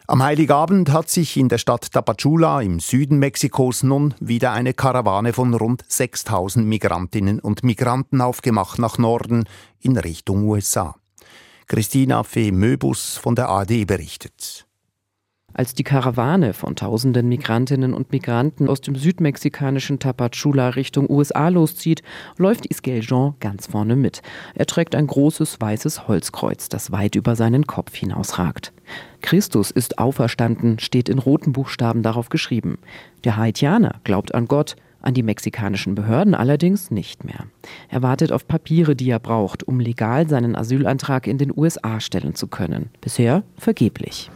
Am 0.09 0.23
Heiligabend 0.23 0.91
hat 0.91 1.09
sich 1.09 1.35
in 1.35 1.49
der 1.49 1.57
Stadt 1.57 1.91
Tapachula 1.91 2.61
im 2.61 2.79
Süden 2.79 3.19
Mexikos 3.19 3.83
nun 3.83 4.13
wieder 4.19 4.53
eine 4.53 4.73
Karawane 4.73 5.33
von 5.33 5.53
rund 5.53 5.83
6000 5.87 6.65
Migrantinnen 6.65 7.39
und 7.39 7.63
Migranten 7.63 8.21
aufgemacht 8.21 8.79
nach 8.79 8.97
Norden 8.97 9.43
in 9.81 9.97
Richtung 9.97 10.45
USA. 10.45 10.95
Christina 11.67 12.23
Fee 12.23 12.53
Möbus 12.53 13.17
von 13.17 13.35
der 13.35 13.49
AD 13.49 13.83
berichtet. 13.83 14.66
Als 15.57 15.73
die 15.73 15.83
Karawane 15.83 16.53
von 16.53 16.75
tausenden 16.75 17.27
Migrantinnen 17.29 17.95
und 17.95 18.11
Migranten 18.11 18.69
aus 18.69 18.79
dem 18.79 18.95
südmexikanischen 18.95 19.97
Tapachula 19.97 20.69
Richtung 20.69 21.09
USA 21.09 21.49
loszieht, 21.49 22.03
läuft 22.37 22.67
Iskel 22.67 22.99
Jean 22.99 23.33
ganz 23.39 23.65
vorne 23.65 23.95
mit. 23.95 24.21
Er 24.53 24.67
trägt 24.67 24.93
ein 24.93 25.07
großes 25.07 25.59
weißes 25.59 26.07
Holzkreuz, 26.07 26.69
das 26.69 26.91
weit 26.91 27.15
über 27.15 27.35
seinen 27.35 27.65
Kopf 27.65 27.95
hinausragt. 27.95 28.71
Christus 29.21 29.71
ist 29.71 29.97
auferstanden, 29.97 30.77
steht 30.77 31.09
in 31.09 31.17
roten 31.17 31.53
Buchstaben 31.53 32.03
darauf 32.03 32.29
geschrieben. 32.29 32.77
Der 33.23 33.35
Haitianer 33.35 33.95
glaubt 34.03 34.35
an 34.35 34.45
Gott, 34.45 34.75
an 35.01 35.15
die 35.15 35.23
mexikanischen 35.23 35.95
Behörden 35.95 36.35
allerdings 36.35 36.91
nicht 36.91 37.23
mehr. 37.23 37.47
Er 37.89 38.03
wartet 38.03 38.31
auf 38.31 38.47
Papiere, 38.47 38.95
die 38.95 39.09
er 39.09 39.19
braucht, 39.19 39.63
um 39.63 39.79
legal 39.79 40.29
seinen 40.29 40.55
Asylantrag 40.55 41.25
in 41.25 41.39
den 41.39 41.51
USA 41.55 41.99
stellen 41.99 42.35
zu 42.35 42.45
können. 42.45 42.91
Bisher 43.01 43.41
vergeblich. 43.57 44.29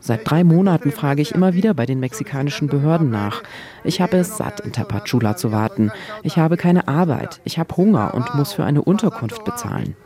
Seit 0.00 0.30
drei 0.30 0.44
Monaten 0.44 0.92
frage 0.92 1.22
ich 1.22 1.32
immer 1.32 1.54
wieder 1.54 1.74
bei 1.74 1.86
den 1.86 2.00
mexikanischen 2.00 2.68
Behörden 2.68 3.10
nach. 3.10 3.42
Ich 3.84 4.00
habe 4.00 4.16
es 4.16 4.36
satt, 4.36 4.60
in 4.60 4.72
Tapachula 4.72 5.36
zu 5.36 5.52
warten. 5.52 5.92
Ich 6.22 6.36
habe 6.38 6.56
keine 6.56 6.88
Arbeit. 6.88 7.40
Ich 7.44 7.58
habe 7.58 7.76
Hunger 7.76 8.14
und 8.14 8.34
muss 8.34 8.52
für 8.52 8.64
eine 8.64 8.82
Unterkunft 8.82 9.44
bezahlen. 9.44 9.96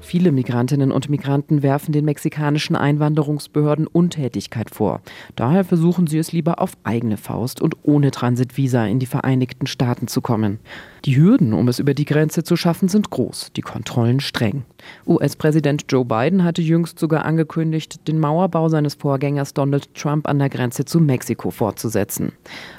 Viele 0.00 0.32
Migrantinnen 0.32 0.92
und 0.92 1.10
Migranten 1.10 1.62
werfen 1.62 1.92
den 1.92 2.04
mexikanischen 2.04 2.76
Einwanderungsbehörden 2.76 3.86
Untätigkeit 3.86 4.70
vor. 4.70 5.00
Daher 5.36 5.64
versuchen 5.64 6.06
sie 6.06 6.18
es 6.18 6.32
lieber 6.32 6.60
auf 6.60 6.72
eigene 6.84 7.16
Faust 7.16 7.60
und 7.60 7.76
ohne 7.82 8.10
Transitvisa 8.10 8.86
in 8.86 8.98
die 8.98 9.06
Vereinigten 9.06 9.66
Staaten 9.66 10.08
zu 10.08 10.20
kommen. 10.20 10.60
Die 11.04 11.16
Hürden, 11.16 11.52
um 11.52 11.68
es 11.68 11.78
über 11.78 11.94
die 11.94 12.04
Grenze 12.04 12.42
zu 12.42 12.56
schaffen, 12.56 12.88
sind 12.88 13.10
groß, 13.10 13.52
die 13.54 13.60
Kontrollen 13.60 14.20
streng. 14.20 14.64
US-Präsident 15.06 15.84
Joe 15.88 16.04
Biden 16.04 16.44
hatte 16.44 16.62
jüngst 16.62 16.98
sogar 16.98 17.24
angekündigt, 17.24 18.08
den 18.08 18.18
Mauerbau 18.18 18.68
seines 18.68 18.94
Vorgängers 18.94 19.54
Donald 19.54 19.94
Trump 19.94 20.28
an 20.28 20.38
der 20.38 20.48
Grenze 20.48 20.84
zu 20.84 21.00
Mexiko 21.00 21.50
fortzusetzen. 21.50 22.32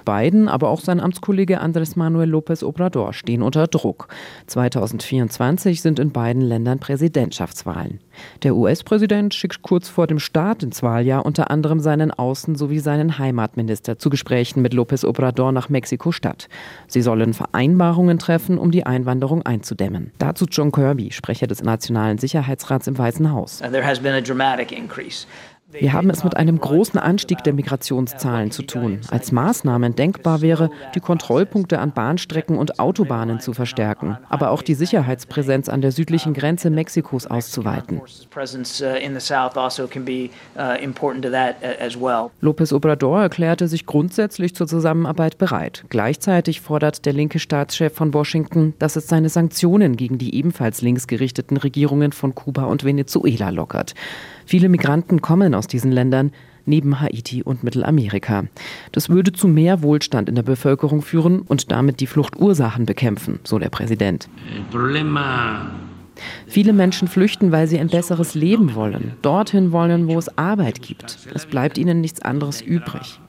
Biden, 0.05 0.47
aber 0.47 0.69
auch 0.69 0.81
sein 0.81 0.99
Amtskollege 0.99 1.61
Andrés 1.61 1.97
Manuel 1.97 2.33
López 2.33 2.63
Obrador 2.63 3.13
stehen 3.13 3.41
unter 3.41 3.67
Druck. 3.67 4.07
2024 4.47 5.81
sind 5.81 5.99
in 5.99 6.11
beiden 6.11 6.41
Ländern 6.41 6.79
Präsidentschaftswahlen. 7.09 7.99
Der 8.43 8.55
US-Präsident 8.55 9.33
schickt 9.33 9.61
kurz 9.61 9.89
vor 9.89 10.07
dem 10.07 10.19
Start 10.19 10.61
ins 10.63 10.83
Wahljahr 10.83 11.25
unter 11.25 11.49
anderem 11.49 11.79
seinen 11.79 12.11
Außen- 12.11 12.55
sowie 12.55 12.79
seinen 12.79 13.17
Heimatminister 13.17 13.97
zu 13.97 14.09
Gesprächen 14.09 14.61
mit 14.61 14.73
López 14.73 15.05
Obrador 15.05 15.51
nach 15.51 15.69
Mexiko-Stadt. 15.69 16.47
Sie 16.87 17.01
sollen 17.01 17.33
Vereinbarungen 17.33 18.19
treffen, 18.19 18.57
um 18.57 18.71
die 18.71 18.85
Einwanderung 18.85 19.41
einzudämmen. 19.41 20.11
Dazu 20.19 20.45
John 20.49 20.71
Kirby, 20.71 21.11
Sprecher 21.11 21.47
des 21.47 21.63
Nationalen 21.63 22.19
Sicherheitsrats 22.19 22.87
im 22.87 22.97
Weißen 22.97 23.31
Haus. 23.31 23.61
Wir 25.71 25.93
haben 25.93 26.09
es 26.09 26.23
mit 26.23 26.35
einem 26.35 26.59
großen 26.59 26.99
Anstieg 26.99 27.43
der 27.43 27.53
Migrationszahlen 27.53 28.49
zu 28.49 28.63
tun. 28.63 29.01
Als 29.11 29.31
Maßnahme 29.31 29.91
denkbar 29.91 30.41
wäre, 30.41 30.71
die 30.95 30.99
Kontrollpunkte 30.99 31.77
an 31.77 31.91
Bahnstrecken 31.91 32.57
und 32.57 32.79
Autobahnen 32.79 33.39
zu 33.39 33.53
verstärken, 33.53 34.17
aber 34.29 34.49
auch 34.49 34.63
die 34.63 34.73
Sicherheitspräsenz 34.73 35.69
an 35.69 35.81
der 35.81 35.91
südlichen 35.91 36.33
Grenze 36.33 36.71
Mexikos 36.71 37.27
auszuweiten. 37.27 38.01
López 42.41 42.73
Obrador 42.73 43.21
erklärte 43.21 43.67
sich 43.67 43.85
grundsätzlich 43.85 44.55
zur 44.55 44.67
Zusammenarbeit 44.67 45.38
bereit. 45.38 45.85
Gleichzeitig 45.89 46.61
fordert 46.61 47.05
der 47.05 47.13
linke 47.13 47.38
Staatschef 47.38 47.93
von 47.93 48.13
Washington, 48.13 48.73
dass 48.79 48.95
es 48.95 49.07
seine 49.07 49.29
Sanktionen 49.29 49.97
gegen 49.97 50.17
die 50.17 50.33
ebenfalls 50.35 50.81
linksgerichteten 50.81 51.57
Regierungen 51.57 52.11
von 52.11 52.33
Kuba 52.33 52.63
und 52.63 52.83
Venezuela 52.83 53.49
lockert. 53.49 53.93
Viele 54.50 54.68
Migranten 54.68 55.22
kommen 55.22 55.53
aus 55.53 55.68
diesen 55.68 55.91
Ländern, 55.91 56.32
neben 56.65 57.00
Haiti 57.00 57.44
und 57.44 57.63
Mittelamerika. 57.63 58.46
Das 58.91 59.08
würde 59.08 59.32
zu 59.32 59.48
mehr 59.48 59.84
Wohlstand 59.84 60.27
in 60.27 60.34
der 60.34 60.41
Bevölkerung 60.41 61.03
führen 61.03 61.41
und 61.41 61.72
damit 61.72 62.00
die 62.00 62.08
Fluchtursachen 62.08 62.88
bekämpfen, 62.88 63.39
so 63.44 63.60
der 63.60 63.70
Präsident. 63.70 64.27
Viele 66.48 66.74
Menschen 66.74 67.08
flüchten, 67.08 67.51
weil 67.51 67.68
sie 67.68 67.77
ein 67.77 67.89
besseres 67.89 68.34
Leben 68.34 68.74
wollen, 68.74 69.13
dorthin 69.22 69.72
wollen, 69.72 70.08
wo 70.08 70.18
es 70.18 70.36
Arbeit 70.36 70.82
gibt. 70.82 71.20
Es 71.32 71.46
bleibt 71.46 71.77
ihnen 71.77 72.01
nichts 72.01 72.24
anderes 72.24 72.60
übrig. 72.60 73.20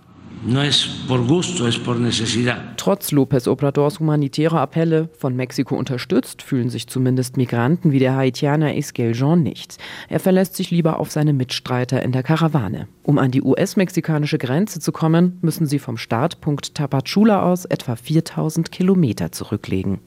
Trotz 2.79 3.13
López 3.13 3.47
Obradors 3.47 4.01
humanitärer 4.01 4.61
Appelle, 4.61 5.11
von 5.19 5.37
Mexiko 5.37 5.77
unterstützt, 5.77 6.41
fühlen 6.41 6.71
sich 6.71 6.87
zumindest 6.87 7.37
Migranten 7.37 7.93
wie 7.93 7.99
der 7.99 8.17
Haitianer 8.17 8.75
Esquel 8.75 9.13
Jean 9.13 9.43
nicht. 9.43 9.77
Er 10.09 10.19
verlässt 10.19 10.57
sich 10.57 10.71
lieber 10.71 10.99
auf 10.99 11.11
seine 11.11 11.35
Mitstreiter 11.35 12.03
in 12.03 12.13
der 12.13 12.23
Karawane. 12.23 12.89
Um 13.03 13.19
an 13.19 13.31
die 13.31 13.43
US-mexikanische 13.43 14.39
Grenze 14.39 14.81
zu 14.81 14.93
kommen, 14.93 15.39
müssen 15.43 15.67
sie 15.67 15.79
vom 15.79 15.99
Startpunkt 15.99 16.75
Tapachula 16.75 17.43
aus 17.43 17.67
etwa 17.67 17.97
4000 17.97 18.73
Kilometer 18.73 19.33
zurücklegen. 19.33 19.99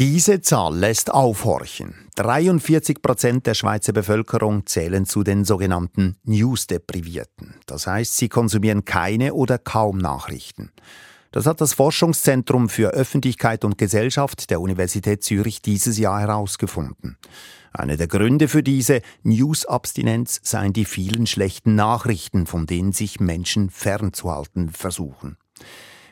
Diese 0.00 0.40
Zahl 0.40 0.76
lässt 0.76 1.12
aufhorchen. 1.12 1.94
43 2.16 3.00
Prozent 3.00 3.46
der 3.46 3.54
Schweizer 3.54 3.92
Bevölkerung 3.92 4.66
zählen 4.66 5.06
zu 5.06 5.22
den 5.22 5.44
sogenannten 5.44 6.16
News-Deprivierten. 6.24 7.54
Das 7.66 7.86
heißt, 7.86 8.16
sie 8.16 8.28
konsumieren 8.28 8.84
keine 8.84 9.34
oder 9.34 9.56
kaum 9.56 9.98
Nachrichten. 9.98 10.72
Das 11.30 11.46
hat 11.46 11.60
das 11.60 11.74
Forschungszentrum 11.74 12.68
für 12.68 12.88
Öffentlichkeit 12.88 13.64
und 13.64 13.78
Gesellschaft 13.78 14.50
der 14.50 14.60
Universität 14.60 15.22
Zürich 15.22 15.62
dieses 15.62 15.96
Jahr 15.96 16.22
herausgefunden. 16.22 17.16
Einer 17.72 17.96
der 17.96 18.08
Gründe 18.08 18.48
für 18.48 18.64
diese 18.64 19.00
News-Abstinenz 19.22 20.40
seien 20.42 20.72
die 20.72 20.86
vielen 20.86 21.28
schlechten 21.28 21.76
Nachrichten, 21.76 22.46
von 22.46 22.66
denen 22.66 22.90
sich 22.90 23.20
Menschen 23.20 23.70
fernzuhalten 23.70 24.70
versuchen. 24.70 25.36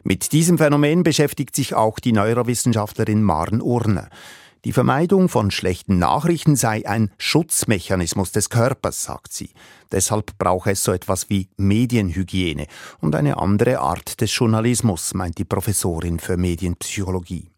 Mit 0.05 0.33
diesem 0.33 0.59
Phänomen 0.59 1.05
beschäftigt 1.05 1.55
sich 1.55 1.75
auch 1.75 2.01
die 2.01 2.13
Neurowissenschaftlerin 2.13 3.23
Maren 3.23 3.63
Urne. 3.63 4.09
Die 4.65 4.73
Vermeidung 4.73 5.29
von 5.29 5.51
schlechten 5.51 5.99
Nachrichten 5.99 6.55
sei 6.55 6.87
ein 6.87 7.11
Schutzmechanismus 7.19 8.31
des 8.31 8.49
Körpers, 8.49 9.03
sagt 9.03 9.33
sie. 9.33 9.51
Deshalb 9.91 10.39
brauche 10.39 10.73
es 10.73 10.85
so 10.85 10.93
etwas 10.93 11.31
wie 11.31 11.49
Medienhygiene 11.57 12.67
und 13.01 13.15
eine 13.15 13.39
andere 13.39 13.81
Art 13.81 14.21
des 14.21 14.37
Journalismus, 14.37 15.15
meint 15.15 15.39
die 15.39 15.45
Professorin 15.45 16.21
für 16.21 16.37
Medienpsychologie. 16.37 17.49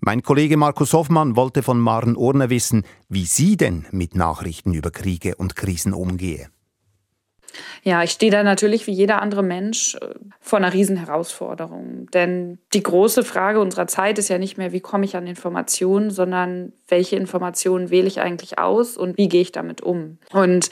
Mein 0.00 0.22
Kollege 0.22 0.56
Markus 0.56 0.92
Hoffmann 0.92 1.34
wollte 1.36 1.62
von 1.62 1.80
Maren 1.80 2.16
Urne 2.16 2.50
wissen, 2.50 2.84
wie 3.08 3.26
sie 3.26 3.56
denn 3.56 3.86
mit 3.90 4.14
Nachrichten 4.14 4.72
über 4.72 4.90
Kriege 4.90 5.36
und 5.36 5.56
Krisen 5.56 5.92
umgehe. 5.92 6.48
Ja, 7.82 8.02
ich 8.02 8.10
stehe 8.10 8.32
da 8.32 8.42
natürlich 8.42 8.86
wie 8.86 8.92
jeder 8.92 9.22
andere 9.22 9.42
Mensch 9.42 9.94
äh, 9.96 10.14
vor 10.40 10.58
einer 10.58 10.72
Riesenherausforderung. 10.72 12.08
Denn 12.12 12.58
die 12.74 12.82
große 12.82 13.24
Frage 13.24 13.60
unserer 13.60 13.86
Zeit 13.86 14.18
ist 14.18 14.28
ja 14.28 14.38
nicht 14.38 14.58
mehr, 14.58 14.72
wie 14.72 14.80
komme 14.80 15.04
ich 15.04 15.16
an 15.16 15.26
Informationen, 15.26 16.10
sondern 16.10 16.72
welche 16.88 17.16
Informationen 17.16 17.90
wähle 17.90 18.06
ich 18.06 18.20
eigentlich 18.20 18.58
aus 18.58 18.96
und 18.96 19.18
wie 19.18 19.28
gehe 19.28 19.42
ich 19.42 19.52
damit 19.52 19.82
um. 19.82 20.18
Und 20.32 20.70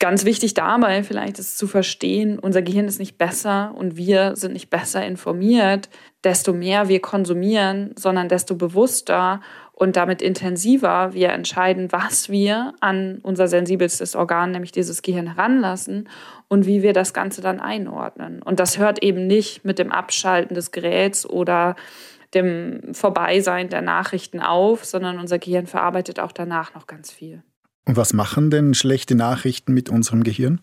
Ganz 0.00 0.24
wichtig 0.24 0.54
dabei 0.54 1.02
vielleicht 1.02 1.38
ist 1.38 1.58
zu 1.58 1.66
verstehen, 1.66 2.38
unser 2.38 2.62
Gehirn 2.62 2.88
ist 2.88 2.98
nicht 2.98 3.18
besser 3.18 3.74
und 3.76 3.98
wir 3.98 4.34
sind 4.34 4.54
nicht 4.54 4.70
besser 4.70 5.04
informiert, 5.04 5.90
desto 6.24 6.54
mehr 6.54 6.88
wir 6.88 7.00
konsumieren, 7.00 7.90
sondern 7.96 8.26
desto 8.26 8.54
bewusster 8.54 9.42
und 9.74 9.96
damit 9.96 10.22
intensiver 10.22 11.12
wir 11.12 11.28
entscheiden, 11.28 11.92
was 11.92 12.30
wir 12.30 12.72
an 12.80 13.18
unser 13.22 13.46
sensibelstes 13.46 14.16
Organ, 14.16 14.52
nämlich 14.52 14.72
dieses 14.72 15.02
Gehirn, 15.02 15.34
heranlassen 15.34 16.08
und 16.48 16.64
wie 16.64 16.82
wir 16.82 16.94
das 16.94 17.12
Ganze 17.12 17.42
dann 17.42 17.60
einordnen. 17.60 18.42
Und 18.42 18.58
das 18.58 18.78
hört 18.78 19.02
eben 19.02 19.26
nicht 19.26 19.66
mit 19.66 19.78
dem 19.78 19.92
Abschalten 19.92 20.54
des 20.54 20.70
Geräts 20.72 21.28
oder 21.28 21.76
dem 22.32 22.94
Vorbeisein 22.94 23.68
der 23.68 23.82
Nachrichten 23.82 24.40
auf, 24.40 24.86
sondern 24.86 25.18
unser 25.18 25.38
Gehirn 25.38 25.66
verarbeitet 25.66 26.20
auch 26.20 26.32
danach 26.32 26.74
noch 26.74 26.86
ganz 26.86 27.12
viel. 27.12 27.42
Und 27.86 27.96
was 27.96 28.12
machen 28.12 28.50
denn 28.50 28.74
schlechte 28.74 29.14
Nachrichten 29.14 29.72
mit 29.72 29.88
unserem 29.88 30.22
Gehirn? 30.22 30.60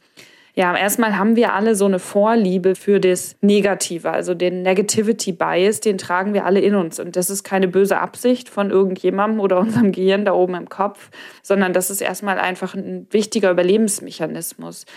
Ja, 0.57 0.75
erstmal 0.75 1.15
haben 1.19 1.35
wir 1.35 1.53
alle 1.53 1.75
so 1.75 1.85
eine 1.85 1.99
Vorliebe 1.99 2.73
für 2.73 2.99
das 2.99 3.35
Negative, 3.41 4.09
also 4.09 4.33
den 4.33 4.63
Negativity 4.63 5.31
Bias, 5.31 5.81
den 5.81 5.99
tragen 5.99 6.33
wir 6.33 6.45
alle 6.45 6.61
in 6.61 6.73
uns. 6.73 6.99
Und 6.99 7.15
das 7.15 7.29
ist 7.29 7.43
keine 7.43 7.67
böse 7.67 7.99
Absicht 7.99 8.49
von 8.49 8.71
irgendjemandem 8.71 9.39
oder 9.39 9.59
unserem 9.59 9.91
Gehirn 9.91 10.25
da 10.25 10.33
oben 10.33 10.55
im 10.55 10.67
Kopf, 10.67 11.11
sondern 11.43 11.73
das 11.73 11.91
ist 11.91 12.01
erstmal 12.01 12.39
einfach 12.39 12.73
ein 12.73 13.05
wichtiger 13.11 13.51
Überlebensmechanismus. 13.51 14.87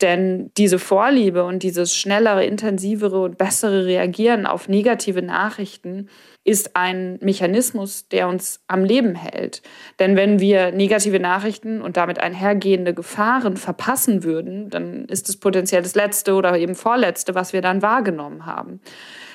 Denn 0.00 0.52
diese 0.56 0.78
Vorliebe 0.78 1.44
und 1.44 1.62
dieses 1.62 1.94
schnellere, 1.94 2.46
intensivere 2.46 3.20
und 3.20 3.36
bessere 3.36 3.84
Reagieren 3.84 4.46
auf 4.46 4.70
negative 4.70 5.20
Nachrichten 5.20 6.08
ist 6.44 6.74
ein 6.74 7.18
Mechanismus, 7.20 8.08
der 8.08 8.26
uns 8.28 8.62
am 8.66 8.84
Leben 8.84 9.14
hält. 9.14 9.62
Denn 9.98 10.16
wenn 10.16 10.40
wir 10.40 10.72
negative 10.72 11.20
Nachrichten 11.20 11.82
und 11.82 11.96
damit 11.96 12.18
einhergehende 12.18 12.94
Gefahren 12.94 13.56
verpassen 13.56 14.24
würden, 14.24 14.70
dann 14.70 15.04
ist 15.04 15.28
es 15.28 15.36
potenziell 15.36 15.82
das 15.82 15.94
letzte 15.94 16.34
oder 16.34 16.56
eben 16.56 16.74
vorletzte, 16.74 17.34
was 17.34 17.52
wir 17.52 17.60
dann 17.60 17.82
wahrgenommen 17.82 18.46
haben. 18.46 18.80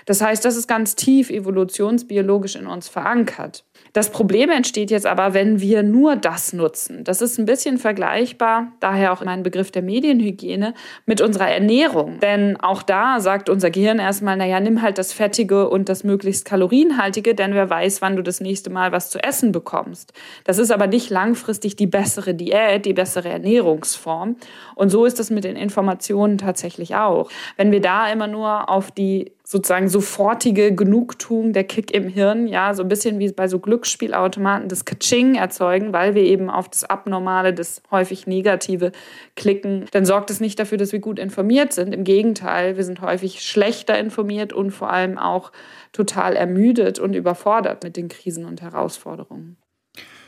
Das 0.05 0.21
heißt, 0.21 0.45
das 0.45 0.55
ist 0.55 0.67
ganz 0.67 0.95
tief 0.95 1.29
evolutionsbiologisch 1.29 2.55
in 2.55 2.67
uns 2.67 2.87
verankert. 2.87 3.65
Das 3.93 4.09
Problem 4.09 4.49
entsteht 4.49 4.91
jetzt 4.91 5.05
aber, 5.05 5.33
wenn 5.33 5.61
wir 5.61 5.81
nur 5.81 6.15
das 6.15 6.53
nutzen. 6.53 7.03
Das 7.03 7.21
ist 7.21 7.37
ein 7.37 7.45
bisschen 7.45 7.77
vergleichbar, 7.77 8.73
daher 8.79 9.13
auch 9.13 9.23
mein 9.23 9.41
Begriff 9.41 9.71
der 9.71 9.81
Medienhygiene, 9.81 10.73
mit 11.05 11.21
unserer 11.21 11.49
Ernährung. 11.49 12.19
Denn 12.19 12.57
auch 12.59 12.83
da 12.83 13.19
sagt 13.19 13.49
unser 13.49 13.71
Gehirn 13.71 13.99
erstmal, 13.99 14.37
naja, 14.37 14.59
nimm 14.59 14.81
halt 14.81 14.97
das 14.97 15.13
Fettige 15.13 15.69
und 15.69 15.87
das 15.87 16.03
möglichst 16.03 16.45
Kalorienhaltige, 16.45 17.35
denn 17.35 17.53
wer 17.53 17.69
weiß, 17.69 18.01
wann 18.01 18.15
du 18.15 18.21
das 18.21 18.41
nächste 18.41 18.69
Mal 18.69 18.91
was 18.91 19.09
zu 19.09 19.23
essen 19.23 19.51
bekommst. 19.51 20.13
Das 20.43 20.57
ist 20.57 20.71
aber 20.71 20.87
nicht 20.87 21.09
langfristig 21.09 21.75
die 21.75 21.87
bessere 21.87 22.33
Diät, 22.33 22.85
die 22.85 22.93
bessere 22.93 23.29
Ernährungsform. 23.29 24.35
Und 24.75 24.89
so 24.89 25.05
ist 25.05 25.19
es 25.19 25.29
mit 25.29 25.45
den 25.45 25.55
Informationen 25.55 26.37
tatsächlich 26.37 26.95
auch. 26.95 27.29
Wenn 27.55 27.71
wir 27.71 27.81
da 27.81 28.11
immer 28.11 28.27
nur 28.27 28.69
auf 28.69 28.91
die 28.91 29.31
sozusagen 29.47 29.87
sofortige 29.87 30.73
Genugtuung, 30.73 31.53
der 31.53 31.63
Kick 31.63 31.91
im 31.91 32.07
Hirn, 32.07 32.47
ja, 32.47 32.73
so 32.73 32.81
ein 32.81 32.89
bisschen 32.89 33.19
wie 33.19 33.31
bei 33.31 33.47
so 33.47 33.59
Glücksspielautomaten 33.59 34.67
das 34.67 34.85
Kaching 34.85 35.35
erzeugen, 35.35 35.93
weil 35.93 36.15
wir 36.15 36.23
eben 36.23 36.49
auf 36.49 36.67
das 36.67 36.83
Abnormale, 36.83 37.53
das 37.53 37.81
häufig 37.91 38.25
Negative 38.25 38.91
klicken, 39.35 39.85
dann 39.91 40.05
sorgt 40.05 40.31
es 40.31 40.39
nicht 40.39 40.57
dafür, 40.57 40.79
dass 40.79 40.91
wir 40.91 40.99
gut 40.99 41.19
informiert 41.19 41.73
sind. 41.73 41.93
Im 41.93 42.03
Gegenteil, 42.03 42.75
wir 42.75 42.83
sind 42.83 43.01
häufig 43.01 43.43
schlechter 43.43 43.97
informiert 43.99 44.51
und 44.51 44.71
vor 44.71 44.91
allem 44.91 45.19
auch 45.19 45.51
total 45.93 46.35
ermüdet 46.35 46.97
und 46.97 47.13
überfordert 47.13 47.83
mit 47.83 47.97
den 47.97 48.09
Krisen 48.09 48.45
und 48.45 48.63
Herausforderungen. 48.63 49.57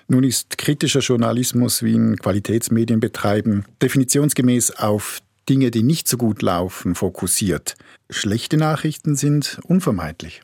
Nun 0.07 0.23
ist 0.23 0.57
kritischer 0.57 1.01
Journalismus 1.01 1.83
wie 1.83 1.97
ein 1.97 2.17
Qualitätsmedien 2.17 2.99
betreiben 2.99 3.65
definitionsgemäß 3.81 4.77
auf 4.77 5.19
Dinge, 5.49 5.71
die 5.71 5.83
nicht 5.83 6.07
so 6.07 6.17
gut 6.17 6.41
laufen, 6.41 6.95
fokussiert. 6.95 7.75
Schlechte 8.09 8.57
Nachrichten 8.57 9.15
sind 9.15 9.59
unvermeidlich. 9.63 10.41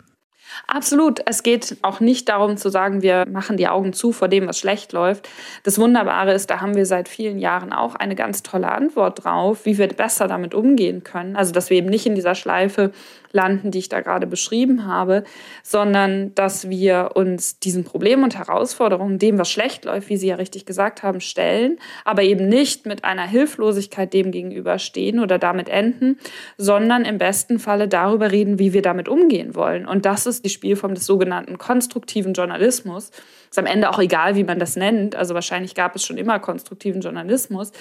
Absolut. 0.68 1.22
Es 1.26 1.44
geht 1.44 1.78
auch 1.82 2.00
nicht 2.00 2.30
darum 2.30 2.58
zu 2.58 2.70
sagen, 2.70 3.02
wir 3.02 3.26
machen 3.28 3.58
die 3.58 3.68
Augen 3.68 3.94
zu 3.94 4.12
vor 4.12 4.28
dem, 4.28 4.48
was 4.48 4.60
schlecht 4.60 4.94
läuft. 4.94 5.30
Das 5.63 5.80
Wunderbare 5.80 6.34
ist, 6.34 6.50
da 6.50 6.62
haben 6.62 6.76
wir 6.76 6.86
seit 6.86 7.10
vielen 7.10 7.39
Jahren 7.39 7.74
auch 7.74 7.96
eine 7.96 8.16
ganz 8.16 8.44
tolle 8.44 8.72
Antwort 8.72 9.24
drauf, 9.24 9.66
wie 9.66 9.78
wir 9.78 9.88
besser 9.88 10.28
damit 10.28 10.54
umgehen 10.54 11.04
können. 11.04 11.36
Also, 11.36 11.52
dass 11.52 11.70
wir 11.70 11.78
eben 11.78 11.89
nicht 11.89 12.06
in 12.06 12.16
dieser 12.16 12.36
Schleife 12.36 12.92
landen, 13.34 13.72
die 13.72 13.80
ich 13.80 13.89
da 13.89 14.00
gerade 14.00 14.28
beschrieben 14.28 14.86
habe, 14.86 15.24
sondern 15.63 16.34
dass 16.36 16.70
wir 16.70 17.12
uns 17.16 17.60
diesen 17.60 17.84
Problemen 17.84 18.24
und 18.24 18.38
Herausforderungen, 18.38 19.20
dem, 19.20 19.38
was 19.39 19.50
schlecht 19.52 19.86
läuft, 19.86 20.10
wie 20.10 20.18
Sie 20.18 20.28
ja 20.28 20.36
richtig 20.36 20.66
gesagt 20.66 21.04
haben, 21.04 21.20
stellen, 21.20 21.80
aber 22.06 22.22
eben 22.22 22.48
nicht 22.48 22.86
mit 22.86 23.04
einer 23.04 23.28
Hilflosigkeit 23.28 24.13
dem 24.13 24.32
gegenüberstehen 24.32 25.20
oder 25.20 25.39
damit 25.39 25.68
enden, 25.68 26.20
sondern 26.58 27.06
im 27.06 27.18
besten 27.18 27.60
Falle 27.60 27.88
darüber 27.88 28.32
reden, 28.32 28.60
wie 28.60 28.72
wir 28.72 28.84
damit 28.84 29.10
umgehen 29.10 29.56
wollen. 29.56 29.88
Und 29.88 30.06
das 30.06 30.28
ist 30.28 30.42
die 30.43 30.49
Spielform 30.49 30.95
des 30.95 31.06
sogenannten 31.06 31.58
konstruktiven 31.58 32.34
Journalismus. 32.34 33.12
Ist 33.49 33.60
am 33.60 33.65
Ende 33.65 33.89
auch 33.89 33.99
egal, 33.99 34.36
wie 34.36 34.43
man 34.43 34.60
das 34.60 34.75
nennt. 34.75 35.15
Also 35.15 35.34
wahrscheinlich 35.34 35.75
gab 35.75 35.95
es 35.95 36.03
schon 36.03 36.17
immer 36.17 36.39
konstruktiven 36.39 37.01
Journalismus. 37.01 37.71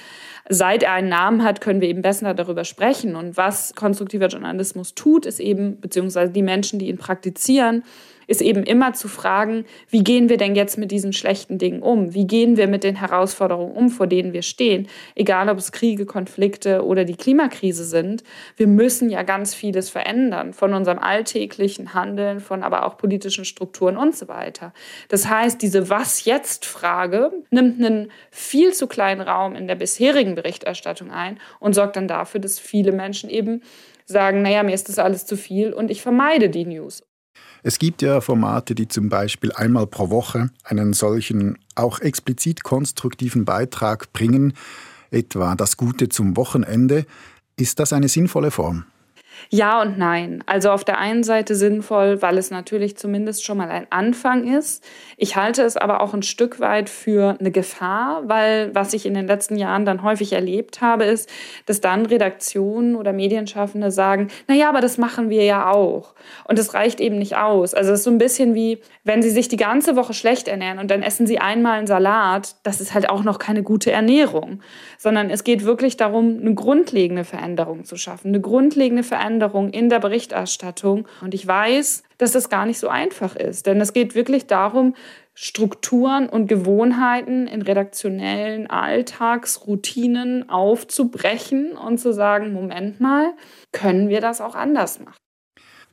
Seit 0.48 0.82
er 0.82 0.92
einen 0.92 1.08
Namen 1.08 1.42
hat, 1.44 1.60
können 1.60 1.80
wir 1.80 1.88
eben 1.88 2.02
besser 2.02 2.34
darüber 2.34 2.64
sprechen. 2.64 3.16
Und 3.16 3.36
was 3.36 3.74
konstruktiver 3.74 4.26
Journalismus 4.26 4.94
tut, 4.94 5.26
ist 5.26 5.40
eben, 5.40 5.80
beziehungsweise 5.80 6.32
die 6.32 6.42
Menschen, 6.42 6.78
die 6.78 6.88
ihn 6.88 6.98
praktizieren, 6.98 7.84
ist 8.26 8.40
eben 8.40 8.62
immer 8.64 8.92
zu 8.92 9.08
fragen, 9.08 9.64
wie 9.88 10.04
gehen 10.04 10.28
wir 10.28 10.36
denn 10.36 10.54
jetzt 10.54 10.78
mit 10.78 10.90
diesen 10.90 11.12
schlechten 11.12 11.58
Dingen 11.58 11.82
um? 11.82 12.14
Wie 12.14 12.26
gehen 12.26 12.56
wir 12.56 12.68
mit 12.68 12.84
den 12.84 12.96
Herausforderungen 12.96 13.72
um, 13.72 13.88
vor 13.88 14.06
denen 14.06 14.32
wir 14.32 14.42
stehen? 14.42 14.88
Egal, 15.14 15.48
ob 15.48 15.58
es 15.58 15.72
Kriege, 15.72 16.06
Konflikte 16.06 16.84
oder 16.84 17.04
die 17.04 17.16
Klimakrise 17.16 17.84
sind. 17.84 18.22
Wir 18.56 18.66
müssen 18.66 19.10
ja 19.10 19.22
ganz 19.22 19.54
vieles 19.54 19.90
verändern 19.90 20.52
von 20.52 20.74
unserem 20.74 20.98
alltäglichen 20.98 21.94
Handeln, 21.94 22.40
von 22.40 22.62
aber 22.62 22.86
auch 22.86 22.96
politischen 22.96 23.44
Strukturen 23.44 23.96
und 23.96 24.16
so 24.16 24.28
weiter. 24.28 24.72
Das 25.08 25.28
heißt, 25.28 25.60
diese 25.62 25.90
Was-Jetzt-Frage 25.90 27.32
nimmt 27.50 27.84
einen 27.84 28.10
viel 28.30 28.72
zu 28.72 28.86
kleinen 28.86 29.20
Raum 29.20 29.54
in 29.54 29.66
der 29.66 29.74
bisherigen 29.74 30.34
Berichterstattung 30.34 31.10
ein 31.10 31.38
und 31.60 31.74
sorgt 31.74 31.96
dann 31.96 32.08
dafür, 32.08 32.40
dass 32.40 32.58
viele 32.58 32.92
Menschen 32.92 33.30
eben 33.30 33.62
sagen, 34.06 34.42
naja, 34.42 34.62
mir 34.62 34.74
ist 34.74 34.88
das 34.88 34.98
alles 34.98 35.26
zu 35.26 35.36
viel 35.36 35.72
und 35.72 35.90
ich 35.90 36.02
vermeide 36.02 36.50
die 36.50 36.64
News. 36.64 37.02
Es 37.64 37.78
gibt 37.78 38.02
ja 38.02 38.20
Formate, 38.20 38.74
die 38.74 38.88
zum 38.88 39.08
Beispiel 39.08 39.52
einmal 39.52 39.86
pro 39.86 40.10
Woche 40.10 40.50
einen 40.64 40.92
solchen 40.92 41.58
auch 41.76 42.00
explizit 42.00 42.64
konstruktiven 42.64 43.44
Beitrag 43.44 44.12
bringen, 44.12 44.54
etwa 45.10 45.54
das 45.54 45.76
Gute 45.76 46.08
zum 46.08 46.36
Wochenende. 46.36 47.06
Ist 47.56 47.78
das 47.78 47.92
eine 47.92 48.08
sinnvolle 48.08 48.50
Form? 48.50 48.84
Ja 49.50 49.82
und 49.82 49.98
nein. 49.98 50.42
Also 50.46 50.70
auf 50.70 50.84
der 50.84 50.98
einen 50.98 51.24
Seite 51.24 51.54
sinnvoll, 51.54 52.22
weil 52.22 52.38
es 52.38 52.50
natürlich 52.50 52.96
zumindest 52.96 53.44
schon 53.44 53.58
mal 53.58 53.70
ein 53.70 53.86
Anfang 53.90 54.46
ist. 54.46 54.84
Ich 55.16 55.36
halte 55.36 55.62
es 55.62 55.76
aber 55.76 56.00
auch 56.00 56.14
ein 56.14 56.22
Stück 56.22 56.60
weit 56.60 56.88
für 56.88 57.36
eine 57.38 57.50
Gefahr, 57.50 58.22
weil 58.28 58.74
was 58.74 58.92
ich 58.92 59.06
in 59.06 59.14
den 59.14 59.26
letzten 59.26 59.56
Jahren 59.56 59.84
dann 59.84 60.02
häufig 60.02 60.32
erlebt 60.32 60.80
habe, 60.80 61.04
ist, 61.04 61.28
dass 61.66 61.80
dann 61.80 62.06
Redaktionen 62.06 62.96
oder 62.96 63.12
Medienschaffende 63.12 63.90
sagen, 63.90 64.28
na 64.48 64.54
ja, 64.54 64.68
aber 64.68 64.80
das 64.80 64.98
machen 64.98 65.30
wir 65.30 65.44
ja 65.44 65.70
auch. 65.70 66.14
Und 66.44 66.58
es 66.58 66.74
reicht 66.74 67.00
eben 67.00 67.18
nicht 67.18 67.36
aus. 67.36 67.74
Also 67.74 67.92
es 67.92 68.00
ist 68.00 68.04
so 68.04 68.10
ein 68.10 68.18
bisschen 68.18 68.54
wie, 68.54 68.78
wenn 69.04 69.22
sie 69.22 69.30
sich 69.30 69.48
die 69.48 69.56
ganze 69.56 69.96
Woche 69.96 70.14
schlecht 70.14 70.48
ernähren 70.48 70.78
und 70.78 70.90
dann 70.90 71.02
essen 71.02 71.26
sie 71.26 71.38
einmal 71.38 71.78
einen 71.78 71.86
Salat, 71.86 72.56
das 72.62 72.80
ist 72.80 72.94
halt 72.94 73.10
auch 73.10 73.22
noch 73.22 73.38
keine 73.38 73.62
gute 73.62 73.92
Ernährung, 73.92 74.60
sondern 74.98 75.30
es 75.30 75.44
geht 75.44 75.64
wirklich 75.64 75.96
darum, 75.96 76.38
eine 76.40 76.54
grundlegende 76.54 77.24
Veränderung 77.24 77.84
zu 77.84 77.96
schaffen, 77.96 78.28
eine 78.28 78.40
grundlegende 78.40 79.02
Veränderung 79.02 79.31
Veränderung 79.32 79.70
in 79.70 79.88
der 79.88 79.98
Berichterstattung. 79.98 81.06
Und 81.22 81.32
ich 81.34 81.46
weiß, 81.46 82.02
dass 82.18 82.32
das 82.32 82.50
gar 82.50 82.66
nicht 82.66 82.78
so 82.78 82.88
einfach 82.88 83.34
ist, 83.34 83.66
denn 83.66 83.80
es 83.80 83.92
geht 83.92 84.14
wirklich 84.14 84.46
darum, 84.46 84.94
Strukturen 85.34 86.28
und 86.28 86.46
Gewohnheiten 86.46 87.46
in 87.46 87.62
redaktionellen 87.62 88.68
Alltagsroutinen 88.68 90.50
aufzubrechen 90.50 91.72
und 91.72 91.98
zu 91.98 92.12
sagen, 92.12 92.52
Moment 92.52 93.00
mal, 93.00 93.32
können 93.72 94.10
wir 94.10 94.20
das 94.20 94.42
auch 94.42 94.54
anders 94.54 95.00
machen? 95.00 95.16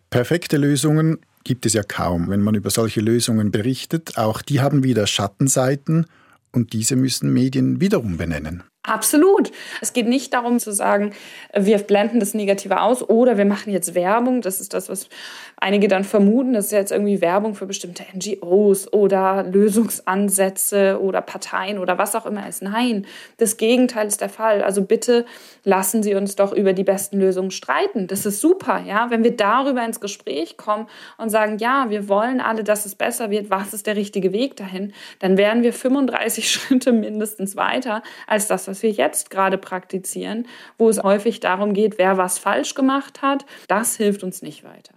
Perfekte 0.10 0.58
Lösungen 0.58 1.20
gibt 1.46 1.66
es 1.66 1.74
ja 1.74 1.84
kaum, 1.84 2.30
wenn 2.30 2.42
man 2.42 2.56
über 2.56 2.70
solche 2.70 3.00
Lösungen 3.00 3.52
berichtet. 3.52 4.18
Auch 4.18 4.42
die 4.42 4.60
haben 4.60 4.84
wieder 4.84 5.08
Schattenseiten 5.08 6.06
und 6.52 6.74
diese 6.74 6.98
müssen 6.98 7.32
Medien 7.32 7.80
wiederum 7.80 8.18
benennen. 8.18 8.64
Absolut. 8.90 9.52
Es 9.82 9.94
geht 9.94 10.08
nicht 10.08 10.34
darum 10.34 10.58
zu 10.58 10.72
sagen, 10.72 11.14
wir 11.54 11.78
blenden 11.78 12.20
das 12.20 12.34
Negative 12.34 12.82
aus 12.82 13.08
oder 13.08 13.38
wir 13.38 13.46
machen 13.46 13.72
jetzt 13.72 13.94
Werbung. 13.94 14.42
Das 14.42 14.60
ist 14.60 14.74
das, 14.74 14.90
was 14.90 15.10
einige 15.58 15.88
dann 15.88 16.04
vermuten. 16.04 16.54
Das 16.54 16.66
ist 16.66 16.72
jetzt 16.72 16.92
irgendwie 16.92 17.22
Werbung 17.22 17.54
für 17.54 17.68
bestimmte 17.68 18.04
NGOs 18.16 18.92
oder 18.92 19.44
Lösungsansätze 19.44 21.00
oder 21.00 21.22
Parteien 21.22 21.78
oder 21.78 21.98
was 22.00 22.16
auch 22.16 22.26
immer 22.26 22.48
ist. 22.48 22.64
Nein, 22.64 23.06
das 23.38 23.58
Gegenteil 23.58 24.08
ist 24.08 24.22
der 24.22 24.30
Fall. 24.30 24.64
Also 24.64 24.82
bitte 24.82 25.26
lassen 25.64 26.02
Sie 26.02 26.16
uns 26.16 26.36
doch 26.36 26.52
über 26.54 26.74
die 26.74 26.84
besten 26.84 27.20
Lösungen 27.20 27.52
streiten. 27.52 28.08
Das 28.08 28.26
ist 28.26 28.42
super, 28.42 28.82
ja. 28.88 29.12
Wenn 29.12 29.24
wir 29.24 29.36
darüber 29.36 29.86
ins 29.86 30.00
Gespräch 30.00 30.58
kommen 30.58 30.88
und 31.18 31.30
sagen, 31.30 31.58
ja, 31.60 31.88
wir 31.90 32.10
wollen 32.10 32.42
alle, 32.42 32.64
dass 32.64 32.86
es 32.86 32.96
besser 32.96 33.30
wird. 33.30 33.50
Was 33.50 33.74
ist 33.74 33.86
der 33.86 33.96
richtige 33.96 34.34
Weg 34.34 34.56
dahin? 34.56 34.94
Dann 35.20 35.38
wären 35.38 35.62
wir 35.62 35.74
35 35.74 36.50
Schritte 36.52 36.92
mindestens 36.92 37.56
weiter 37.56 38.02
als 38.26 38.48
das, 38.48 38.68
was 38.68 38.79
was 38.80 38.84
wir 38.84 38.92
jetzt 38.92 39.30
gerade 39.30 39.58
praktizieren, 39.58 40.48
wo 40.78 40.90
es 40.90 41.04
häufig 41.04 41.42
darum 41.42 41.74
geht, 41.74 41.98
wer 41.98 42.18
was 42.18 42.40
falsch 42.40 42.76
gemacht 42.76 43.22
hat, 43.22 43.46
das 43.68 43.98
hilft 43.98 44.24
uns 44.24 44.42
nicht 44.42 44.64
weiter. 44.64 44.94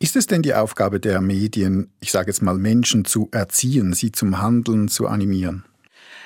Ist 0.00 0.16
es 0.16 0.26
denn 0.26 0.42
die 0.42 0.54
Aufgabe 0.54 0.98
der 0.98 1.20
Medien, 1.20 1.92
ich 2.00 2.10
sage 2.10 2.30
jetzt 2.30 2.42
mal 2.42 2.58
Menschen 2.58 3.04
zu 3.04 3.28
erziehen, 3.30 3.92
sie 3.92 4.10
zum 4.10 4.42
Handeln 4.42 4.88
zu 4.88 5.06
animieren? 5.06 5.64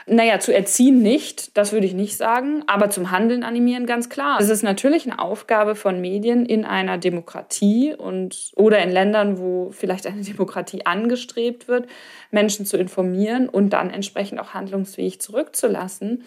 Naja, 0.09 0.39
zu 0.39 0.55
erziehen 0.55 1.03
nicht, 1.03 1.57
das 1.57 1.73
würde 1.73 1.85
ich 1.85 1.93
nicht 1.93 2.17
sagen, 2.17 2.63
aber 2.69 2.91
zum 2.91 3.11
Handeln 3.11 3.43
animieren 3.43 3.87
ganz 3.87 4.09
klar. 4.09 4.39
Es 4.41 4.49
ist 4.51 4.63
natürlich 4.63 5.05
eine 5.05 5.19
Aufgabe 5.19 5.75
von 5.75 6.01
Medien 6.01 6.47
in 6.47 6.65
einer 6.65 6.97
Demokratie 6.97 7.93
und 7.93 8.53
oder 8.55 8.79
in 8.79 8.93
Ländern, 8.93 9.39
wo 9.39 9.73
vielleicht 9.73 10.07
eine 10.07 10.23
Demokratie 10.23 10.87
angestrebt 10.87 11.67
wird, 11.67 11.89
Menschen 12.31 12.67
zu 12.67 12.77
informieren 12.77 13.49
und 13.49 13.71
dann 13.71 13.91
entsprechend 13.91 14.39
auch 14.39 14.55
handlungsfähig 14.55 15.21
zurückzulassen. 15.21 16.23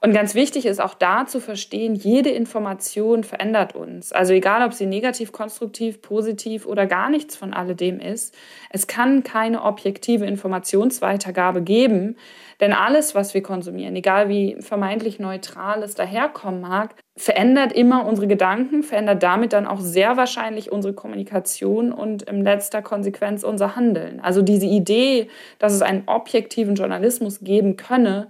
Und 0.00 0.12
ganz 0.12 0.36
wichtig 0.36 0.64
ist 0.64 0.80
auch 0.80 0.94
da 0.94 1.26
zu 1.26 1.40
verstehen, 1.40 1.96
jede 1.96 2.30
Information 2.30 3.24
verändert 3.24 3.74
uns. 3.74 4.12
Also 4.12 4.32
egal, 4.32 4.64
ob 4.64 4.72
sie 4.72 4.86
negativ, 4.86 5.32
konstruktiv, 5.32 6.02
positiv 6.02 6.66
oder 6.66 6.86
gar 6.86 7.10
nichts 7.10 7.34
von 7.34 7.52
alledem 7.52 7.98
ist, 7.98 8.32
es 8.70 8.86
kann 8.86 9.24
keine 9.24 9.62
objektive 9.64 10.24
Informationsweitergabe 10.24 11.62
geben, 11.62 12.16
denn 12.60 12.72
alles, 12.72 13.14
was 13.14 13.34
wir 13.34 13.42
konsumieren, 13.42 13.96
egal 13.96 14.28
wie 14.28 14.56
vermeintlich 14.60 15.18
neutral 15.18 15.82
es 15.82 15.94
daherkommen 15.94 16.60
mag, 16.60 16.94
verändert 17.16 17.72
immer 17.72 18.06
unsere 18.06 18.28
Gedanken, 18.28 18.84
verändert 18.84 19.22
damit 19.24 19.52
dann 19.52 19.66
auch 19.66 19.80
sehr 19.80 20.16
wahrscheinlich 20.16 20.70
unsere 20.70 20.94
Kommunikation 20.94 21.92
und 21.92 22.22
in 22.22 22.42
letzter 22.42 22.82
Konsequenz 22.82 23.42
unser 23.42 23.74
Handeln. 23.74 24.20
Also 24.20 24.42
diese 24.42 24.66
Idee, 24.66 25.28
dass 25.58 25.72
es 25.72 25.82
einen 25.82 26.04
objektiven 26.06 26.76
Journalismus 26.76 27.40
geben 27.40 27.76
könne, 27.76 28.28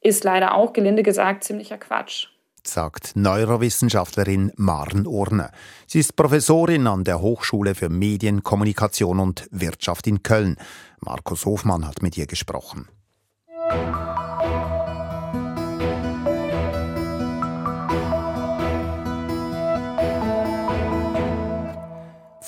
ist 0.00 0.24
leider 0.24 0.54
auch 0.54 0.72
gelinde 0.72 1.02
gesagt 1.02 1.44
ziemlicher 1.44 1.78
Quatsch 1.78 2.28
sagt 2.66 3.16
Neurowissenschaftlerin 3.16 4.52
Maren 4.56 5.06
Urne. 5.06 5.50
Sie 5.86 6.00
ist 6.00 6.16
Professorin 6.16 6.86
an 6.86 7.04
der 7.04 7.20
Hochschule 7.20 7.74
für 7.74 7.88
Medien, 7.88 8.42
Kommunikation 8.42 9.20
und 9.20 9.48
Wirtschaft 9.50 10.06
in 10.06 10.22
Köln. 10.22 10.56
Markus 11.00 11.46
Hofmann 11.46 11.86
hat 11.86 12.02
mit 12.02 12.16
ihr 12.16 12.26
gesprochen. 12.26 12.88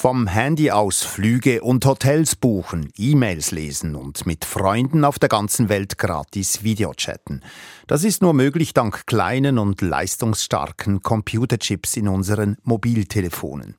Vom 0.02 0.26
Handy 0.26 0.72
aus 0.72 1.02
Flüge 1.02 1.62
und 1.62 1.86
Hotels 1.86 2.34
buchen, 2.34 2.92
E-Mails 2.98 3.52
lesen 3.52 3.94
und 3.94 4.26
mit 4.26 4.44
Freunden 4.44 5.04
auf 5.04 5.20
der 5.20 5.28
ganzen 5.28 5.68
Welt 5.68 5.96
gratis 5.96 6.64
Videochatten. 6.64 7.40
Das 7.86 8.02
ist 8.02 8.20
nur 8.20 8.34
möglich 8.34 8.74
dank 8.74 9.06
kleinen 9.06 9.58
und 9.58 9.80
leistungsstarken 9.80 11.04
Computerchips 11.04 11.96
in 11.96 12.08
unseren 12.08 12.56
Mobiltelefonen. 12.64 13.76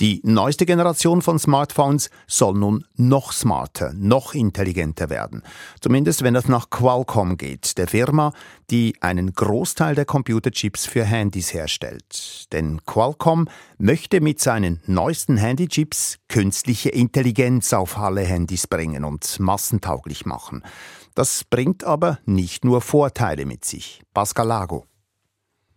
Die 0.00 0.22
neueste 0.24 0.64
Generation 0.64 1.20
von 1.20 1.38
Smartphones 1.38 2.08
soll 2.26 2.54
nun 2.54 2.86
noch 2.96 3.32
smarter, 3.32 3.92
noch 3.92 4.32
intelligenter 4.32 5.10
werden. 5.10 5.42
Zumindest 5.82 6.22
wenn 6.22 6.34
es 6.34 6.48
nach 6.48 6.70
Qualcomm 6.70 7.36
geht, 7.36 7.76
der 7.76 7.86
Firma, 7.86 8.32
die 8.70 8.94
einen 9.02 9.34
Großteil 9.34 9.94
der 9.94 10.06
Computerchips 10.06 10.86
für 10.86 11.04
Handys 11.04 11.52
herstellt. 11.52 12.50
Denn 12.52 12.80
Qualcomm 12.86 13.48
möchte 13.76 14.22
mit 14.22 14.40
seinen 14.40 14.80
neuesten 14.86 15.36
Handychips 15.36 16.16
künstliche 16.28 16.88
Intelligenz 16.88 17.74
auf 17.74 17.98
alle 17.98 18.22
Handys 18.22 18.66
bringen 18.66 19.04
und 19.04 19.38
massentauglich 19.38 20.24
machen. 20.24 20.62
Das 21.14 21.44
bringt 21.44 21.84
aber 21.84 22.20
nicht 22.24 22.64
nur 22.64 22.80
Vorteile 22.80 23.44
mit 23.44 23.66
sich. 23.66 24.00
Pascal 24.14 24.46
Lago. 24.46 24.89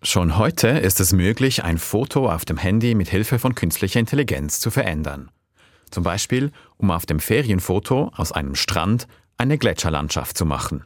Schon 0.06 0.38
heute 0.38 0.68
ist 0.68 1.00
es 1.00 1.14
möglich, 1.14 1.64
ein 1.64 1.78
Foto 1.78 2.30
auf 2.30 2.44
dem 2.44 2.58
Handy 2.58 2.94
mit 2.94 3.08
Hilfe 3.08 3.40
von 3.40 3.56
künstlicher 3.56 4.02
Intelligenz 4.02 4.60
zu 4.60 4.70
verändern. 4.70 5.32
Zum 5.92 6.04
Beispiel, 6.04 6.52
um 6.76 6.92
auf 6.92 7.06
dem 7.06 7.22
Ferienfoto 7.22 8.12
aus 8.14 8.34
einem 8.34 8.56
Strand 8.56 9.08
eine 9.38 9.58
Gletscherlandschaft 9.58 10.38
zu 10.38 10.46
machen. 10.46 10.84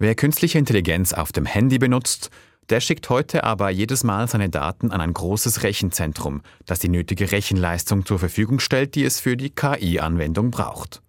Wer 0.00 0.16
künstliche 0.16 0.58
Intelligenz 0.58 1.12
auf 1.12 1.30
dem 1.30 1.46
Handy 1.46 1.78
benutzt, 1.78 2.30
der 2.70 2.80
schickt 2.80 3.08
heute 3.08 3.44
aber 3.44 3.70
jedes 3.70 4.02
Mal 4.02 4.26
seine 4.26 4.50
Daten 4.50 4.90
an 4.90 5.00
ein 5.00 5.14
großes 5.14 5.62
Rechenzentrum, 5.62 6.42
das 6.66 6.80
die 6.80 6.88
nötige 6.88 7.30
Rechenleistung 7.30 8.04
zur 8.04 8.18
Verfügung 8.18 8.58
stellt, 8.58 8.96
die 8.96 9.04
es 9.04 9.20
für 9.20 9.36
die 9.36 9.50
KI-Anwendung 9.50 10.50
braucht. 10.50 11.02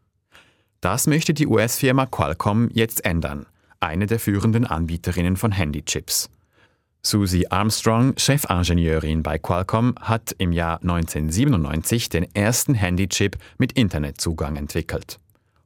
Das 0.79 1.07
möchte 1.07 1.33
die 1.33 1.47
US-Firma 1.47 2.05
Qualcomm 2.05 2.69
jetzt 2.71 3.03
ändern, 3.03 3.47
eine 3.79 4.05
der 4.05 4.19
führenden 4.19 4.67
Anbieterinnen 4.67 5.37
von 5.37 5.51
Handychips. 5.51 6.29
Susie 7.01 7.49
Armstrong, 7.49 8.13
Chefingenieurin 8.17 9.23
bei 9.23 9.37
Qualcomm, 9.37 9.95
hat 10.01 10.35
im 10.37 10.51
Jahr 10.51 10.81
1997 10.81 12.09
den 12.09 12.27
ersten 12.35 12.73
Handychip 12.73 13.37
mit 13.57 13.71
Internetzugang 13.71 14.57
entwickelt. 14.57 15.19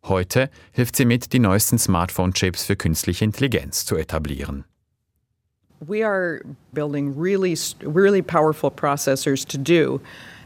Heute 0.04 0.50
hilft 0.74 0.96
sie 0.96 1.06
mit, 1.06 1.34
die 1.34 1.40
neuesten 1.40 1.80
Smartphone-Chips 1.80 2.66
für 2.66 2.76
künstliche 2.76 3.26
Intelligenz 3.26 3.86
zu 3.86 3.96
etablieren. 3.96 4.66
We 5.80 6.06
are 6.06 6.42
building 6.72 7.14
really, 7.18 7.58
really 7.82 8.22
powerful 8.22 8.70
processors 8.70 9.44
to 9.46 9.58
do 9.58 10.02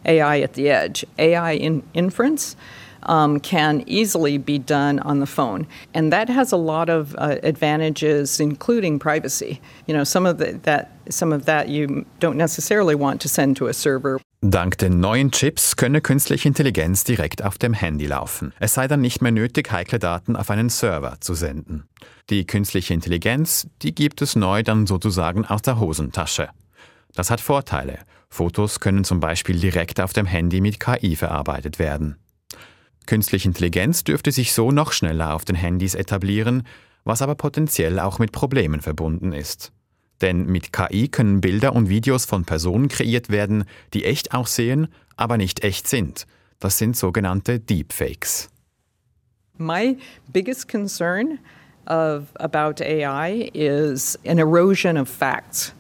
AI 0.06 0.42
at 0.42 0.56
the 0.56 0.70
edge, 0.70 1.06
AI 1.20 1.56
in 1.56 1.84
inference. 1.94 2.56
Um, 3.04 3.40
can 3.40 3.84
easily 3.88 4.38
be 4.38 4.58
done 4.60 5.00
on 5.00 5.20
the 5.20 5.26
phone. 5.26 5.68
And 5.94 6.12
that 6.12 6.30
has 6.30 6.52
a 6.52 6.58
lot 6.58 6.90
of 6.90 7.16
uh, 7.18 7.38
advantages, 7.44 8.40
including 8.40 9.00
privacy. 9.00 9.60
You 9.88 9.96
know, 9.96 10.04
some 10.04 10.26
of, 10.26 10.38
the, 10.38 10.60
that, 10.64 10.92
some 11.10 11.34
of 11.34 11.46
that 11.46 11.70
you 11.70 12.06
don't 12.20 12.38
necessarily 12.38 12.96
want 12.96 13.22
to 13.22 13.30
send 13.30 13.58
to 13.58 13.68
a 13.68 13.74
server. 13.74 14.20
Dank 14.42 14.78
den 14.78 15.00
neuen 15.00 15.32
Chips 15.32 15.76
könne 15.76 16.00
künstliche 16.00 16.48
Intelligenz 16.48 17.04
direkt 17.04 17.44
auf 17.44 17.58
dem 17.58 17.74
Handy 17.74 18.06
laufen. 18.06 18.54
Es 18.60 18.76
sei 18.76 18.88
dann 18.88 19.02
nicht 19.02 19.20
mehr 19.20 19.32
nötig, 19.32 19.72
heikle 19.72 19.98
Daten 19.98 20.36
auf 20.36 20.52
einen 20.52 20.70
Server 20.70 21.18
zu 21.20 21.34
senden. 21.34 21.86
Die 22.30 22.46
künstliche 22.46 22.94
Intelligenz, 22.94 23.68
die 23.82 23.96
gibt 23.96 24.22
es 24.22 24.36
neu 24.36 24.62
dann 24.62 24.86
sozusagen 24.86 25.46
aus 25.46 25.64
der 25.64 25.80
Hosentasche. 25.80 26.50
Das 27.16 27.32
hat 27.32 27.42
Vorteile. 27.42 28.00
Fotos 28.30 28.80
können 28.80 29.04
zum 29.04 29.20
Beispiel 29.20 29.60
direkt 29.60 30.00
auf 30.00 30.14
dem 30.14 30.28
Handy 30.28 30.62
mit 30.62 30.80
KI 30.80 31.16
verarbeitet 31.16 31.80
werden. 31.80 32.18
Künstliche 33.08 33.48
Intelligenz 33.48 34.04
dürfte 34.04 34.32
sich 34.32 34.54
so 34.54 34.72
noch 34.72 34.92
schneller 34.92 35.34
auf 35.34 35.46
den 35.46 35.56
Handys 35.56 35.96
etablieren, 35.96 36.64
was 37.04 37.24
aber 37.24 37.36
potenziell 37.36 38.00
auch 38.00 38.20
mit 38.20 38.32
Problemen 38.32 38.82
verbunden 38.82 39.34
ist. 39.34 39.72
Denn 40.22 40.46
mit 40.46 40.74
KI 40.74 41.08
können 41.08 41.42
Bilder 41.42 41.74
und 41.74 41.90
Videos 41.90 42.26
von 42.26 42.46
Personen 42.46 42.90
kreiert 42.90 43.30
werden, 43.30 43.64
die 43.94 44.04
echt 44.04 44.34
aussehen, 44.34 44.88
aber 45.16 45.38
nicht 45.38 45.64
echt 45.64 45.88
sind. 45.88 46.28
Das 46.60 46.78
sind 46.78 46.98
sogenannte 46.98 47.60
Deepfakes. 47.60 48.50
My 49.58 49.98
biggest 50.32 50.68
concern 50.68 51.40
of 51.88 52.24
about 52.40 52.84
AI 52.84 53.50
is 53.54 54.20
an 54.26 54.38
erosion 54.38 54.98
of 54.98 55.08
facts 55.08 55.74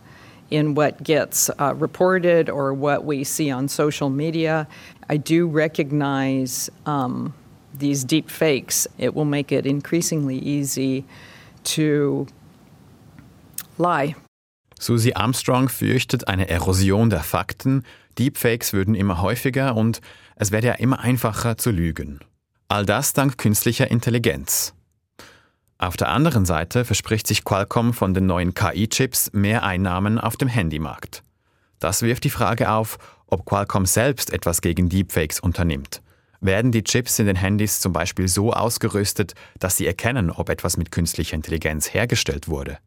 in 0.49 0.75
what 0.75 1.03
gets 1.03 1.49
uh, 1.59 1.73
reported 1.75 2.49
or 2.49 2.73
what 2.73 3.05
we 3.05 3.23
see 3.23 3.51
on 3.51 3.67
social 3.67 4.09
media. 4.09 4.67
I 5.09 5.17
do 5.17 5.47
recognize 5.47 6.69
um, 6.85 7.33
these 7.73 8.03
deep 8.03 8.29
fakes. 8.29 8.87
It 8.97 9.13
will 9.13 9.25
make 9.25 9.51
it 9.51 9.65
increasingly 9.65 10.37
easy 10.39 11.05
to 11.75 12.27
lie. 13.77 14.15
Susie 14.79 15.15
Armstrong 15.15 15.69
fürchtet 15.69 16.27
eine 16.27 16.47
Erosion 16.49 17.09
der 17.09 17.23
Fakten, 17.23 17.83
Deepfakes 18.19 18.73
würden 18.73 18.95
immer 18.95 19.21
häufiger 19.21 19.75
und 19.75 20.01
es 20.35 20.51
werde 20.51 20.67
ja 20.67 20.73
immer 20.73 20.99
einfacher 20.99 21.57
zu 21.57 21.71
lügen. 21.71 22.19
All 22.67 22.85
das 22.85 23.13
dank 23.13 23.37
künstlicher 23.37 23.89
Intelligenz. 23.89 24.73
Auf 25.79 25.95
der 25.95 26.09
anderen 26.09 26.45
Seite 26.45 26.85
verspricht 26.85 27.27
sich 27.27 27.43
Qualcomm 27.43 27.93
von 27.93 28.15
den 28.15 28.25
neuen 28.25 28.55
KI-Chips 28.55 29.31
mehr 29.33 29.61
Einnahmen 29.61 30.17
auf 30.17 30.35
dem 30.35 30.47
Handymarkt. 30.47 31.23
Das 31.79 32.01
wirft 32.01 32.23
die 32.23 32.31
Frage 32.31 32.71
auf, 32.71 32.97
ob 33.27 33.45
Qualcomm 33.45 33.85
selbst 33.85 34.33
etwas 34.33 34.61
gegen 34.61 34.89
Deepfakes 34.89 35.39
unternimmt. 35.39 36.01
Werden 36.41 36.71
die 36.71 36.83
Chips 36.83 37.19
in 37.19 37.27
den 37.27 37.35
Handys 37.35 37.79
zum 37.79 37.93
Beispiel 37.93 38.27
so 38.27 38.53
ausgerüstet, 38.53 39.33
dass 39.59 39.77
sie 39.77 39.85
erkennen, 39.85 40.31
ob 40.31 40.49
etwas 40.49 40.77
mit 40.77 40.91
künstlicher 40.91 41.35
Intelligenz 41.35 41.93
hergestellt 41.93 42.47
wurde? 42.47 42.79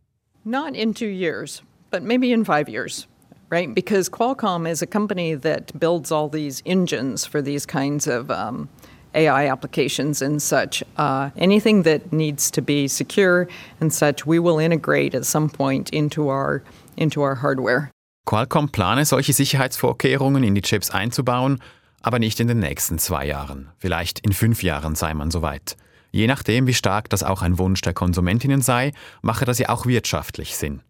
Not 0.45 0.75
in 0.75 0.93
two 0.93 1.07
years, 1.07 1.63
but 1.91 2.03
maybe 2.03 2.33
in 2.33 2.45
five 2.45 2.69
years, 2.69 3.07
right? 3.51 3.73
Because 3.73 4.11
Qualcomm 4.11 4.67
is 4.67 4.83
a 4.83 4.87
company 4.87 5.37
that 5.37 5.79
builds 5.79 6.11
all 6.11 6.29
these 6.29 6.61
engines 6.65 7.25
for 7.25 7.41
these 7.43 7.67
kinds 7.67 8.09
of 8.09 8.31
um, 8.31 8.69
AI 9.15 9.49
applications 9.51 10.23
and 10.23 10.41
such. 10.41 10.83
Uh, 10.97 11.31
anything 11.37 11.85
that 11.85 12.13
needs 12.13 12.51
to 12.51 12.63
be 12.63 12.89
secure 12.89 13.49
and 13.81 13.93
such, 13.93 14.27
we 14.27 14.39
will 14.39 14.59
integrate 14.59 15.15
at 15.15 15.25
some 15.25 15.49
point 15.49 15.91
into 15.91 16.29
our 16.29 16.63
into 16.97 17.23
our 17.23 17.37
hardware. 17.37 17.91
Qualcomm 18.27 18.71
plane 18.71 19.05
solche 19.05 19.33
Sicherheitsvorkehrungen 19.33 20.45
in 20.45 20.55
die 20.55 20.63
Chips 20.63 20.91
einzubauen, 20.91 21.59
aber 22.03 22.19
nicht 22.19 22.41
in 22.41 22.49
den 22.49 22.61
nächsten 22.61 22.99
zwei 22.99 23.27
Jahren. 23.27 23.71
Vielleicht 23.79 24.21
in 24.21 24.33
fünf 24.33 24.63
Jahren 24.63 24.95
sei 24.95 25.15
man 25.15 25.31
soweit. 25.31 25.77
Je 26.13 26.27
nachdem, 26.27 26.67
wie 26.67 26.75
stark 26.75 27.09
das 27.09 27.23
auch 27.23 27.43
ein 27.43 27.59
Wunsch 27.59 27.81
der 27.83 27.95
Konsumentinnen 27.95 28.63
sei, 28.63 28.93
mache 29.23 29.45
das 29.45 29.59
ja 29.59 29.69
auch 29.69 29.87
wirtschaftlich 29.87 30.57
Sinn. 30.57 30.83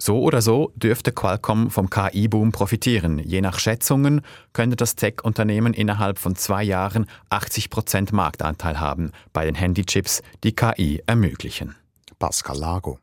So 0.00 0.20
oder 0.20 0.42
so 0.42 0.72
dürfte 0.76 1.10
Qualcomm 1.10 1.70
vom 1.70 1.90
KI-Boom 1.90 2.52
profitieren. 2.52 3.18
Je 3.18 3.40
nach 3.40 3.58
Schätzungen 3.58 4.20
könnte 4.52 4.76
das 4.76 4.94
Tech-Unternehmen 4.94 5.74
innerhalb 5.74 6.18
von 6.18 6.36
zwei 6.36 6.62
Jahren 6.62 7.06
80 7.30 7.68
Prozent 7.68 8.12
Marktanteil 8.12 8.78
haben 8.78 9.10
bei 9.32 9.44
den 9.44 9.56
Handychips, 9.56 10.22
die 10.44 10.54
KI 10.54 11.02
ermöglichen. 11.06 11.74
Pascal 12.20 12.58
Lago. 12.58 13.00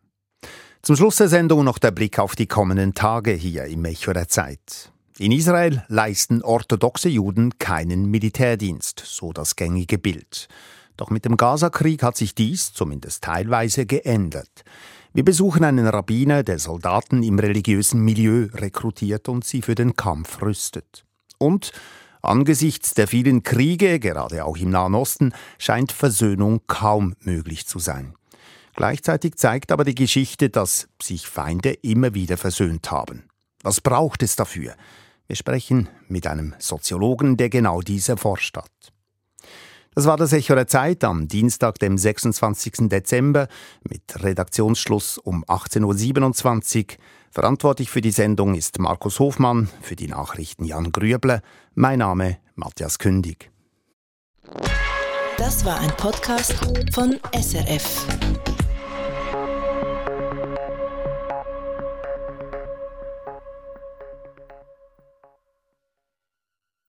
Zum 0.81 0.95
Schluss 0.95 1.17
der 1.17 1.27
Sendung 1.27 1.65
noch 1.65 1.79
der 1.79 1.91
Blick 1.91 2.17
auf 2.17 2.36
die 2.36 2.47
kommenden 2.47 2.93
Tage 2.93 3.31
hier 3.31 3.65
im 3.65 3.84
Echo 3.84 4.13
der 4.13 4.29
Zeit. 4.29 4.91
In 5.17 5.31
Israel 5.31 5.84
leisten 5.89 6.43
orthodoxe 6.43 7.10
Juden 7.10 7.58
keinen 7.58 8.05
Militärdienst, 8.05 9.01
so 9.05 9.34
das 9.34 9.55
gängige 9.55 9.97
Bild. 9.97 10.47
Doch 10.95 11.10
mit 11.10 11.25
dem 11.25 11.36
Gazakrieg 11.36 12.03
hat 12.03 12.15
sich 12.15 12.36
dies 12.36 12.71
zumindest 12.71 13.23
teilweise 13.23 13.86
geändert. 13.86 14.63
Wir 15.15 15.23
besuchen 15.23 15.63
einen 15.63 15.88
Rabbiner, 15.88 16.43
der 16.43 16.60
Soldaten 16.60 17.23
im 17.23 17.39
religiösen 17.39 18.01
Milieu 18.01 18.49
rekrutiert 18.54 19.30
und 19.30 19.45
sie 19.45 19.62
für 19.62 19.73
den 19.73 19.95
Kampf 19.95 20.41
rüstet. 20.41 21.06
Und 21.38 21.71
angesichts 22.21 22.95
der 22.95 23.08
vielen 23.08 23.41
Kriege, 23.41 24.01
gerade 24.01 24.43
auch 24.43 24.58
im 24.58 24.71
Nahen 24.71 24.93
Osten, 24.93 25.32
scheint 25.58 25.93
Versöhnung 25.93 26.63
kaum 26.67 27.15
möglich 27.21 27.65
zu 27.65 27.80
sein. 27.80 28.13
Gleichzeitig 28.75 29.36
zeigt 29.36 29.71
aber 29.71 29.86
die 29.86 29.95
Geschichte, 29.95 30.49
dass 30.49 30.89
sich 31.01 31.28
Feinde 31.28 31.71
immer 31.71 32.13
wieder 32.13 32.36
versöhnt 32.36 32.91
haben. 32.91 33.23
Was 33.63 33.80
braucht 33.80 34.21
es 34.21 34.36
dafür? 34.36 34.75
Wir 35.28 35.38
sprechen 35.38 35.88
mit 36.10 36.28
einem 36.28 36.56
Soziologen, 36.60 37.38
der 37.38 37.49
genau 37.49 37.80
dies 37.80 38.10
erforscht 38.10 38.58
hat. 38.58 38.94
Das 39.95 40.05
war 40.05 40.17
das 40.17 40.34
Echo 40.34 40.55
der 40.55 40.67
Zeit 40.67 41.05
am 41.05 41.29
Dienstag, 41.29 41.79
dem 41.79 41.97
26. 41.97 42.89
Dezember 42.89 43.47
mit 43.89 44.01
Redaktionsschluss 44.21 45.17
um 45.17 45.45
18.27 45.45 46.84
Uhr. 46.84 46.97
Verantwortlich 47.31 47.89
für 47.89 48.01
die 48.01 48.12
Sendung 48.12 48.55
ist 48.55 48.77
Markus 48.77 49.19
Hofmann, 49.19 49.69
für 49.81 49.95
die 49.95 50.10
Nachrichten 50.10 50.65
Jan 50.65 50.91
Grüble. 50.91 51.41
Mein 51.75 51.99
Name 51.99 52.39
Matthias 52.55 52.99
Kündig. 52.99 53.51
Das 55.38 55.63
war 55.63 55.79
ein 55.79 55.91
Podcast 55.95 56.53
von 56.93 57.17
SRF. 57.34 58.05